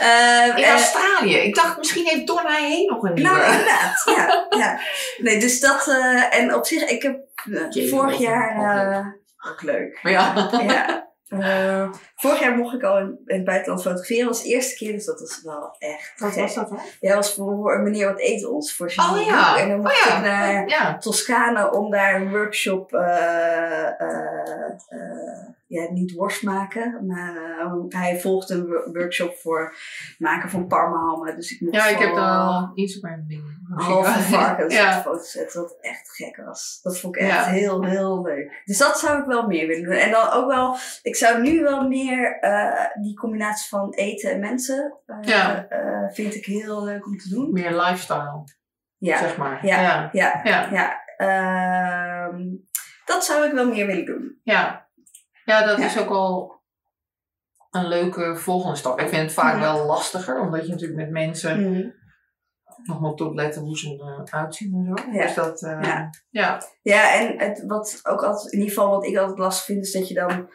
Ehm, 0.00 0.56
In 0.56 0.64
en- 0.64 0.70
Australië. 0.70 1.34
Ik 1.36 1.54
dacht, 1.54 1.78
misschien 1.78 2.06
heeft 2.06 2.26
Donna 2.26 2.54
heen 2.54 2.86
nog 2.86 3.02
een 3.02 3.14
nieuwe. 3.14 3.30
nou, 3.30 3.50
inderdaad. 3.52 4.02
Ja, 4.16 4.46
ja. 4.58 4.80
Nee, 5.18 5.38
dus 5.40 5.60
dat... 5.60 5.88
eh, 5.88 6.34
en 6.38 6.54
op 6.54 6.66
zich, 6.66 6.82
ik 6.88 7.02
heb 7.02 7.20
eh, 7.52 7.70
Jee, 7.70 7.88
vorig 7.88 8.18
jaar... 8.18 8.76
eh, 8.90 9.06
ook 9.50 9.62
leuk. 9.62 9.98
Maar 10.02 10.12
ja. 10.12 10.48
ja. 10.62 11.03
Eh, 11.40 11.90
vorig 12.16 12.40
jaar 12.40 12.56
mocht 12.56 12.74
ik 12.74 12.82
al 12.82 12.98
in, 12.98 13.18
in 13.26 13.36
het 13.36 13.44
buitenland 13.44 13.82
fotograferen. 13.82 14.24
Dat 14.26 14.34
was 14.34 14.42
de 14.42 14.48
eerste 14.48 14.74
keer, 14.76 14.92
dus 14.92 15.04
dat 15.04 15.20
was 15.20 15.42
wel 15.42 15.76
echt 15.78 16.12
Wat 16.20 16.34
was 16.34 16.54
dat 16.54 16.68
dan? 16.68 16.78
Ja, 17.00 17.14
was 17.14 17.34
voor, 17.34 17.74
een 17.74 17.82
meneer 17.82 18.06
wat 18.06 18.18
eten 18.20 18.52
ons 18.52 18.76
voor 18.76 18.86
Oh 18.96 19.10
jury. 19.16 19.26
ja. 19.26 19.58
En 19.58 19.68
dan 19.68 19.80
mocht 19.80 19.92
Oh 20.00 20.06
ja. 20.10 20.16
ik 20.16 20.22
naar 20.24 20.68
Ja. 20.68 20.98
Toscane 20.98 21.72
om 21.72 21.90
daar 21.90 22.14
een 22.20 22.30
workshop, 22.30 22.92
eh, 22.92 24.00
eh, 24.00 25.48
ja, 25.66 25.90
niet 25.90 26.12
worst 26.14 26.42
maken, 26.42 27.06
maar 27.06 27.32
hij 27.88 28.20
volgde 28.20 28.54
een 28.54 28.66
wo- 28.66 28.92
workshop 28.92 29.36
voor 29.36 29.74
maken 30.18 30.50
van 30.50 30.66
parmahammen. 30.66 31.36
Dus 31.36 31.52
ik 31.52 31.60
mocht 31.60 31.74
Ja, 31.74 31.86
ik 31.86 31.98
heb 31.98 32.08
voor 32.08 32.18
al 32.18 32.70
Instagram 32.74 33.24
dingen. 33.28 33.63
Halve 33.74 34.20
varkens 34.20 34.74
Ja. 34.74 35.00
foto's 35.02 35.30
zetten, 35.30 35.60
wat 35.60 35.76
echt 35.80 36.10
gek 36.10 36.36
was. 36.44 36.78
Dat 36.82 36.98
vond 36.98 37.16
ik 37.16 37.22
echt 37.22 37.30
Ja. 37.30 37.44
heel, 37.44 37.84
heel 37.84 38.22
leuk. 38.22 38.62
Dus 38.64 38.78
dat 38.78 38.98
zou 38.98 39.18
ik 39.20 39.24
wel 39.26 39.46
meer 39.46 39.66
willen 39.66 39.84
doen. 39.84 39.92
En 39.92 40.10
dan 40.10 40.30
ook 40.30 40.46
wel, 40.50 40.76
ik 41.02 41.16
zou 41.16 41.42
nu 41.42 41.62
wel 41.62 41.88
meer 41.88 42.38
eh, 42.40 43.02
die 43.02 43.14
combinatie 43.16 43.68
van 43.68 43.92
eten 43.94 44.30
en 44.30 44.40
mensen, 44.40 44.98
eh, 45.06 45.16
Ja. 45.20 45.66
eh, 45.68 46.12
vind 46.12 46.34
ik 46.34 46.44
heel 46.44 46.84
leuk 46.84 47.06
om 47.06 47.16
te 47.18 47.28
doen. 47.28 47.52
Meer 47.52 47.80
lifestyle, 47.80 48.44
Ja, 48.98 49.18
zeg 49.18 49.36
maar. 49.36 49.66
Ja. 49.66 50.08
Ja. 50.12 50.40
ja. 50.70 51.02
Ehm, 51.16 52.42
dat 53.04 53.24
zou 53.24 53.46
ik 53.46 53.52
wel 53.52 53.68
meer 53.68 53.86
willen 53.86 54.04
doen. 54.04 54.40
Ja, 54.42 54.88
ja 55.44 55.66
dat 55.66 55.78
is 55.78 55.98
ook 55.98 56.08
al 56.10 56.62
een 57.70 57.88
leuke 57.88 58.36
volgende 58.36 58.76
stap. 58.76 59.00
Ik 59.00 59.08
vind 59.08 59.22
het 59.22 59.32
vaak 59.32 59.54
Ja. 59.54 59.60
wel 59.60 59.86
lastiger, 59.86 60.40
omdat 60.40 60.64
je 60.66 60.70
natuurlijk 60.72 61.00
met 61.00 61.10
mensen 61.10 61.94
Nog 62.82 63.00
moet 63.00 63.20
opletten 63.20 63.62
hoe 63.62 63.78
ze 63.78 64.22
eruit 64.24 64.54
zien 64.54 64.74
en 64.74 64.84
zo. 64.84 65.10
Ja. 65.12 65.26
Dus 65.26 65.34
dat, 65.34 65.62
eh, 65.62 65.78
Ja. 65.82 66.10
ja. 66.30 66.62
Ja, 66.82 67.14
en 67.14 67.38
het, 67.38 67.64
wat 67.66 68.00
ook 68.02 68.22
altijd, 68.22 68.52
in 68.52 68.58
ieder 68.58 68.74
geval 68.74 68.90
wat 68.90 69.06
ik 69.06 69.16
altijd 69.16 69.38
lastig 69.38 69.64
vind, 69.64 69.84
is 69.84 69.92
dat 69.92 70.08
je 70.08 70.14
dan 70.14 70.48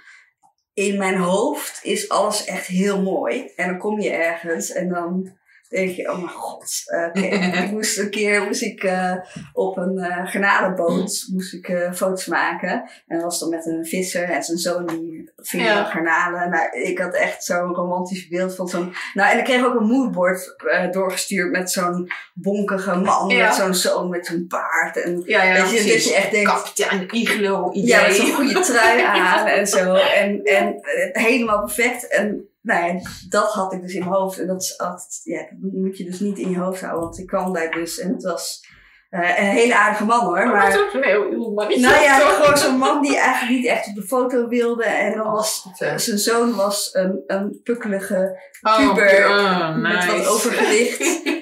in 0.74 0.98
mijn 0.98 1.18
hoofd 1.18 1.80
is 1.84 2.10
alles 2.10 2.46
echt 2.46 2.68
heel 2.68 3.02
mooi. 3.02 3.52
En 3.56 3.68
dan 3.68 3.78
kom 3.78 4.00
je 4.00 4.10
ergens 4.10 4.72
en 4.72 4.90
dan 4.90 5.38
denk 5.70 5.90
je, 5.96 6.10
oh 6.12 6.16
mijn 6.18 6.30
god. 6.30 6.72
eh, 6.86 7.06
oké. 7.08 7.36
ik 7.64 7.72
moest 7.72 7.98
een 7.98 8.10
keer 8.10 8.44
moest 8.44 8.62
ik, 8.62 8.84
eh, 8.84 9.14
op 9.54 9.78
een 9.78 9.98
eh 9.98 10.28
garnalenboot 10.32 11.26
moest 11.32 11.54
ik, 11.54 11.90
foto's 11.94 12.26
maken. 12.26 12.72
En 13.08 13.16
dat 13.18 13.22
was 13.24 13.40
dan 13.40 13.50
met 13.50 13.66
een 13.66 13.86
visser 13.86 14.24
en 14.24 14.44
zijn 14.44 14.58
zoon 14.58 14.86
die 14.86 15.32
ving 15.36 15.64
Ja. 15.64 15.84
garnalen. 15.84 16.50
Nou, 16.50 16.80
ik 16.82 17.00
had 17.00 17.14
echt 17.16 17.44
zo'n 17.44 17.74
romantisch 17.76 18.28
beeld 18.28 18.56
van 18.56 18.68
zo'n... 18.68 18.94
Nou, 19.14 19.32
en 19.32 19.38
ik 19.38 19.44
kreeg 19.44 19.66
ook 19.66 19.80
een 19.80 19.88
moodboard 19.88 20.56
doorgestuurd 20.92 21.52
met 21.52 21.72
zo'n 21.72 22.12
bonkige 22.34 22.96
man 22.96 23.30
Ja. 23.30 23.46
met 23.46 23.56
zo'n 23.56 23.74
zoon 23.74 24.10
met 24.10 24.26
zo'n 24.26 24.46
baard. 24.48 25.04
En 25.04 25.24
Ja, 25.26 25.44
ja, 25.44 25.54
Weet 25.70 25.84
je, 25.84 25.92
dat 25.94 26.04
je 26.04 26.14
echt 26.16 26.32
denkt- 26.32 26.52
Kapitein 26.52 27.08
Iglo 27.10 27.72
idee. 27.72 27.88
ja, 27.88 28.02
met 28.02 28.16
zo'n 28.16 28.32
goede 28.34 28.60
trui 28.60 29.02
aan 29.28 29.48
en 29.48 29.68
zo. 29.68 29.94
En, 29.94 30.44
en 30.44 30.76
helemaal 31.12 31.60
perfect. 31.60 32.08
En 32.08 32.48
nou 32.70 32.86
ja, 32.94 33.00
dat 33.30 33.52
had 33.52 33.74
ik 33.74 33.82
dus 33.82 33.94
in 33.94 34.00
mijn 34.00 34.12
hoofd. 34.12 34.40
En 34.40 34.48
dat, 34.48 34.62
is 34.62 34.78
altijd, 34.78 35.20
ja, 35.24 35.40
dat 35.40 35.72
moet 35.74 35.98
je 35.98 36.04
dus 36.04 36.20
niet 36.20 36.38
in 36.38 36.50
je 36.50 36.60
hoofd 36.60 36.82
houden. 36.82 37.04
Want 37.04 37.20
ik 37.20 37.28
kwam 37.28 37.54
daar 37.54 37.72
dus 37.72 38.00
en 38.00 38.14
het 38.14 38.24
was 38.24 38.68
eh, 39.10 39.40
een 39.40 39.46
hele 39.46 39.76
aardige 39.76 40.06
man 40.06 40.20
hoor. 40.26 40.36
Maar 40.36 40.48
Maar 40.48 40.68
is 40.70 40.94
een 40.94 41.04
heel 41.04 41.24
uw 41.30 41.54
mannetje. 41.54 41.82
nou 41.82 42.02
ja, 42.02 42.20
gewoon 42.30 42.58
zo'n 42.58 42.78
man 42.78 43.02
die 43.02 43.18
eigenlijk 43.18 43.60
niet 43.60 43.68
echt 43.68 43.88
op 43.88 43.96
de 43.96 44.04
foto 44.04 44.48
wilde. 44.48 44.84
En 44.84 45.18
dan 45.18 45.32
was 45.32 45.66
Oh, 45.66 45.98
zijn 45.98 46.18
zoon 46.18 46.56
was 46.56 46.90
een, 46.94 47.24
een 47.28 47.60
pukkelige 47.64 48.40
oh, 48.62 48.78
puber 48.78 49.28
oh, 49.30 49.76
met 49.76 49.94
nice. 49.94 50.08
wat 50.18 50.28
overgewicht. 50.28 51.18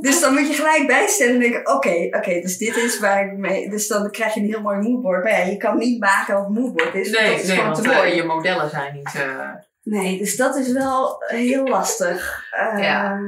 Dus 0.00 0.20
dan 0.20 0.34
moet 0.34 0.48
je 0.48 0.54
gelijk 0.54 0.86
bijstellen 0.86 1.34
en 1.34 1.40
denken, 1.40 1.74
oké, 1.74 2.08
oké, 2.10 2.40
dus 2.40 2.58
dit 2.58 2.76
is 2.76 2.98
waar 2.98 3.26
ik 3.26 3.38
mee... 3.38 3.70
Dus 3.70 3.86
dan 3.88 4.10
krijg 4.10 4.34
je 4.34 4.40
een 4.40 4.46
heel 4.46 4.60
mooi 4.60 4.78
moodboard. 4.78 5.22
Maar 5.24 5.32
ja, 5.32 5.44
je 5.44 5.56
kan 5.56 5.76
niet 5.78 6.00
maken 6.00 6.34
wat 6.34 6.48
moodboard 6.48 6.94
is, 6.94 7.10
Nee, 7.10 7.30
dat 7.30 7.40
is 7.40 7.48
nee 7.48 7.62
want 7.62 7.82
te 7.82 7.90
eh, 7.90 7.96
mooi. 7.96 8.14
je 8.14 8.22
modellen 8.22 8.70
zijn 8.70 8.94
niet... 8.94 9.14
eh, 9.14 9.50
Nee, 9.88 10.18
dus 10.18 10.36
dat 10.36 10.56
is 10.56 10.72
wel 10.72 11.16
heel 11.26 11.66
lastig. 11.66 12.44
Eh, 12.56 12.78
Ja. 12.82 13.18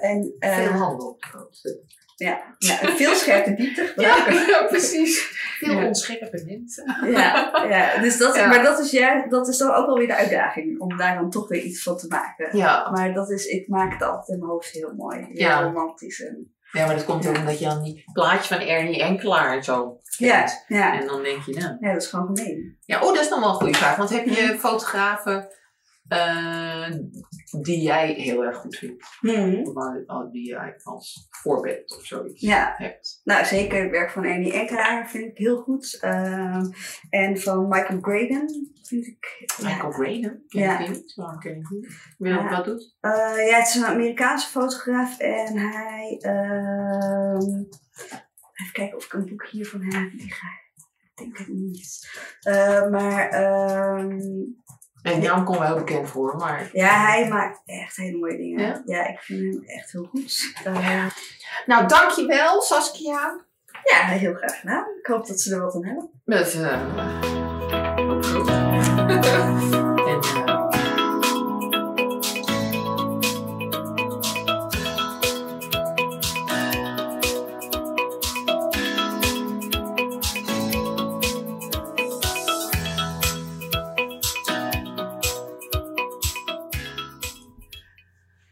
En, 0.00 0.34
eh, 0.38 0.56
veel 0.56 0.70
handel. 0.70 1.18
ja, 2.16 2.40
ja, 2.58 2.74
veel 2.76 3.14
scherpe 3.14 3.54
diepte 3.54 3.92
Ja, 3.96 4.14
gebruiken. 4.14 4.52
ja, 4.54 4.66
precies. 4.66 5.18
Veel 5.58 5.72
Ja. 5.80 5.86
onscherpe 5.86 6.42
mensen. 6.46 7.10
Ja, 7.10 7.66
ja, 7.68 8.00
dus 8.00 8.18
dat, 8.18 8.34
Ja. 8.36 8.46
maar 8.46 8.62
dat 8.62 8.78
is, 8.78 8.90
ja, 8.90 9.26
dat 9.28 9.48
is 9.48 9.56
dan 9.58 9.74
ook 9.74 9.86
wel 9.86 9.96
weer 9.98 10.06
de 10.06 10.14
uitdaging 10.16 10.80
om 10.80 10.96
daar 10.96 11.14
dan 11.14 11.30
toch 11.30 11.48
weer 11.48 11.62
iets 11.62 11.82
van 11.82 11.96
te 11.96 12.06
maken. 12.06 12.56
Ja. 12.56 12.90
Maar 12.90 13.12
dat 13.14 13.30
is, 13.30 13.46
ik 13.46 13.68
maak 13.68 13.92
het 13.92 14.02
altijd 14.02 14.28
in 14.28 14.38
mijn 14.38 14.50
hoofd 14.50 14.68
heel 14.70 14.92
mooi, 14.96 15.18
heel 15.18 15.32
Ja. 15.36 15.62
romantisch. 15.62 16.20
En, 16.24 16.52
ja, 16.72 16.86
maar 16.86 16.94
dat 16.94 17.04
komt 17.04 17.28
ook 17.28 17.36
omdat 17.36 17.58
je 17.58 17.64
dan 17.64 17.82
die 17.82 18.04
plaatje 18.12 18.54
van 18.54 18.66
Ernie 18.66 19.02
Enkelaar 19.02 19.56
en 19.56 19.64
zo 19.64 20.00
ja, 20.16 20.38
kent. 20.40 20.64
ja, 20.68 21.00
En 21.00 21.06
dan 21.06 21.22
denk 21.22 21.42
je, 21.42 21.54
nou... 21.58 21.76
ja, 21.80 21.92
dat 21.92 22.02
is 22.02 22.08
gewoon 22.08 22.26
gemeen. 22.36 22.78
Ja, 22.84 23.00
oh, 23.00 23.06
dat 23.14 23.20
is 23.22 23.28
dan 23.28 23.40
wel 23.40 23.48
een 23.48 23.54
goede 23.54 23.74
vraag. 23.74 23.96
Want 23.96 24.10
heb 24.10 24.24
je 24.24 24.56
fotografen 24.58 25.48
eh, 26.08 26.90
die 27.60 27.80
jij 27.82 28.12
heel 28.12 28.44
erg 28.44 28.56
goed 28.56 28.76
vindt? 28.76 29.04
Mhm. 29.20 29.72
Waar- 29.72 30.02
oh, 30.06 30.32
Die 30.32 30.46
jij 30.46 30.80
als 30.82 31.26
voorbeeld 31.30 31.96
of 31.96 32.04
zoiets 32.04 32.40
Ja. 32.40 32.74
hebt? 32.76 33.20
Nou, 33.24 33.44
zeker 33.44 33.82
het 33.82 33.90
werk 33.90 34.10
van 34.10 34.24
Ernie 34.24 34.52
Enkelaar 34.52 35.08
vind 35.10 35.24
ik 35.24 35.38
heel 35.38 35.56
goed. 35.56 35.98
Ehm, 36.00 36.64
en 37.10 37.38
van 37.40 37.68
Michael 37.68 38.00
Graydon 38.00 38.72
vind 38.82 39.06
ik... 39.06 39.44
ja, 39.56 39.68
Michael 39.68 39.92
Graydon? 39.92 40.42
Ken 40.48 40.60
Ja. 40.60 40.78
ik 40.78 40.88
niet? 40.88 41.14
Ken 41.38 41.56
ik? 41.56 41.68
Wie 42.18 42.32
Ja. 42.32 42.48
wat 42.50 42.64
doet? 42.64 42.96
Eh, 43.00 43.10
ja, 43.48 43.58
het 43.58 43.68
is 43.68 43.74
een 43.74 43.84
Amerikaanse 43.86 44.48
fotograaf 44.48 45.18
en 45.18 45.58
hij. 45.58 46.16
ehm, 46.20 47.62
even 48.54 48.72
kijken 48.72 48.96
of 48.96 49.04
ik 49.04 49.12
een 49.12 49.26
boek 49.26 49.46
hier 49.46 49.66
van 49.66 49.80
hem 49.82 50.02
heb 50.02 50.12
liggen. 50.12 50.48
Ik 51.14 51.24
denk 51.24 51.38
het 51.38 51.48
niet. 51.48 52.08
Eh, 52.40 52.88
maar 52.90 53.28
ehm, 53.28 54.18
En 55.12 55.20
Jan 55.20 55.44
komt 55.44 55.58
wel 55.58 55.74
bekend 55.76 56.08
voor, 56.08 56.36
maar... 56.36 56.68
ja, 56.72 57.06
hij 57.06 57.28
maakt 57.28 57.62
echt 57.66 57.96
hele 57.96 58.18
mooie 58.18 58.36
dingen. 58.36 58.82
Ja? 58.86 59.06
ik 59.08 59.18
vind 59.18 59.54
hem 59.54 59.62
echt 59.66 59.92
heel 59.92 60.04
goed. 60.04 60.54
Eh, 60.64 61.06
Nou, 61.66 61.86
dankjewel 61.88 62.60
Saskia. 62.62 63.44
ja, 63.84 64.06
heel 64.06 64.34
graag 64.34 64.60
gedaan. 64.60 64.84
Ik 65.00 65.06
hoop 65.06 65.26
dat 65.26 65.40
ze 65.40 65.54
er 65.54 65.60
wat 65.60 65.74
aan 65.74 65.84
hebben. 65.84 66.10
Met 66.24 66.54
eh 66.54 66.82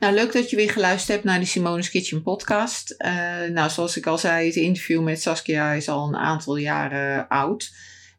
Nou, 0.07 0.19
leuk 0.19 0.33
dat 0.33 0.51
je 0.51 0.57
weer 0.57 0.71
geluisterd 0.71 1.09
hebt 1.09 1.25
naar 1.25 1.41
de 1.41 1.47
Simone's 1.47 1.91
Kitchen 1.91 2.23
podcast. 2.23 2.91
Eh, 2.91 3.11
nou, 3.53 3.71
zoals 3.71 3.97
ik 3.97 4.07
al 4.07 4.19
zei, 4.19 4.47
het 4.47 4.57
interview 4.57 5.03
met 5.03 5.23
Saskia 5.23 5.73
is 5.73 5.89
al 5.89 6.09
een 6.09 6.17
aantal 6.17 6.57
jaren 6.57 7.29
oud. 7.29 7.75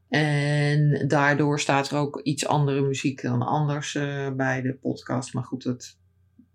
En 0.10 1.06
daardoor 1.08 1.60
staat 1.60 1.90
er 1.90 1.98
ook 1.98 2.22
iets 2.22 2.46
andere 2.46 2.82
muziek 2.82 3.22
dan 3.22 3.42
anders 3.42 3.96
eh, 3.96 4.30
bij 4.32 4.62
de 4.62 4.74
podcast. 4.74 5.34
Maar 5.34 5.44
goed, 5.44 5.64
het 5.64 5.98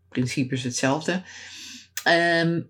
principe 0.08 0.54
is 0.54 0.64
hetzelfde. 0.64 1.22
Ehm, 2.04 2.62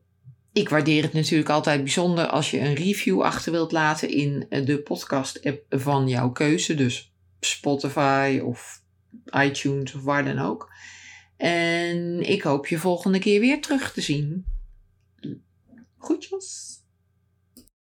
ik 0.52 0.68
waardeer 0.68 1.02
het 1.02 1.12
natuurlijk 1.12 1.50
altijd 1.50 1.82
bijzonder 1.82 2.26
als 2.26 2.50
je 2.50 2.60
een 2.60 2.74
review 2.74 3.22
achter 3.22 3.52
wilt 3.52 3.72
laten 3.72 4.08
in 4.08 4.46
de 4.64 4.82
podcast-app 4.84 5.64
van 5.68 6.08
jouw 6.08 6.30
keuze. 6.30 6.74
Dus 6.74 7.12
Spotify 7.40 8.40
of 8.44 8.82
iTunes 9.30 9.94
of 9.94 10.02
waar 10.02 10.24
dan 10.24 10.38
ook. 10.38 10.70
En 11.42 12.28
ik 12.28 12.42
hoop 12.42 12.66
je 12.66 12.78
volgende 12.78 13.18
keer 13.18 13.40
weer 13.40 13.60
terug 13.60 13.92
te 13.92 14.00
zien. 14.00 14.44
Groetjes. 15.98 16.81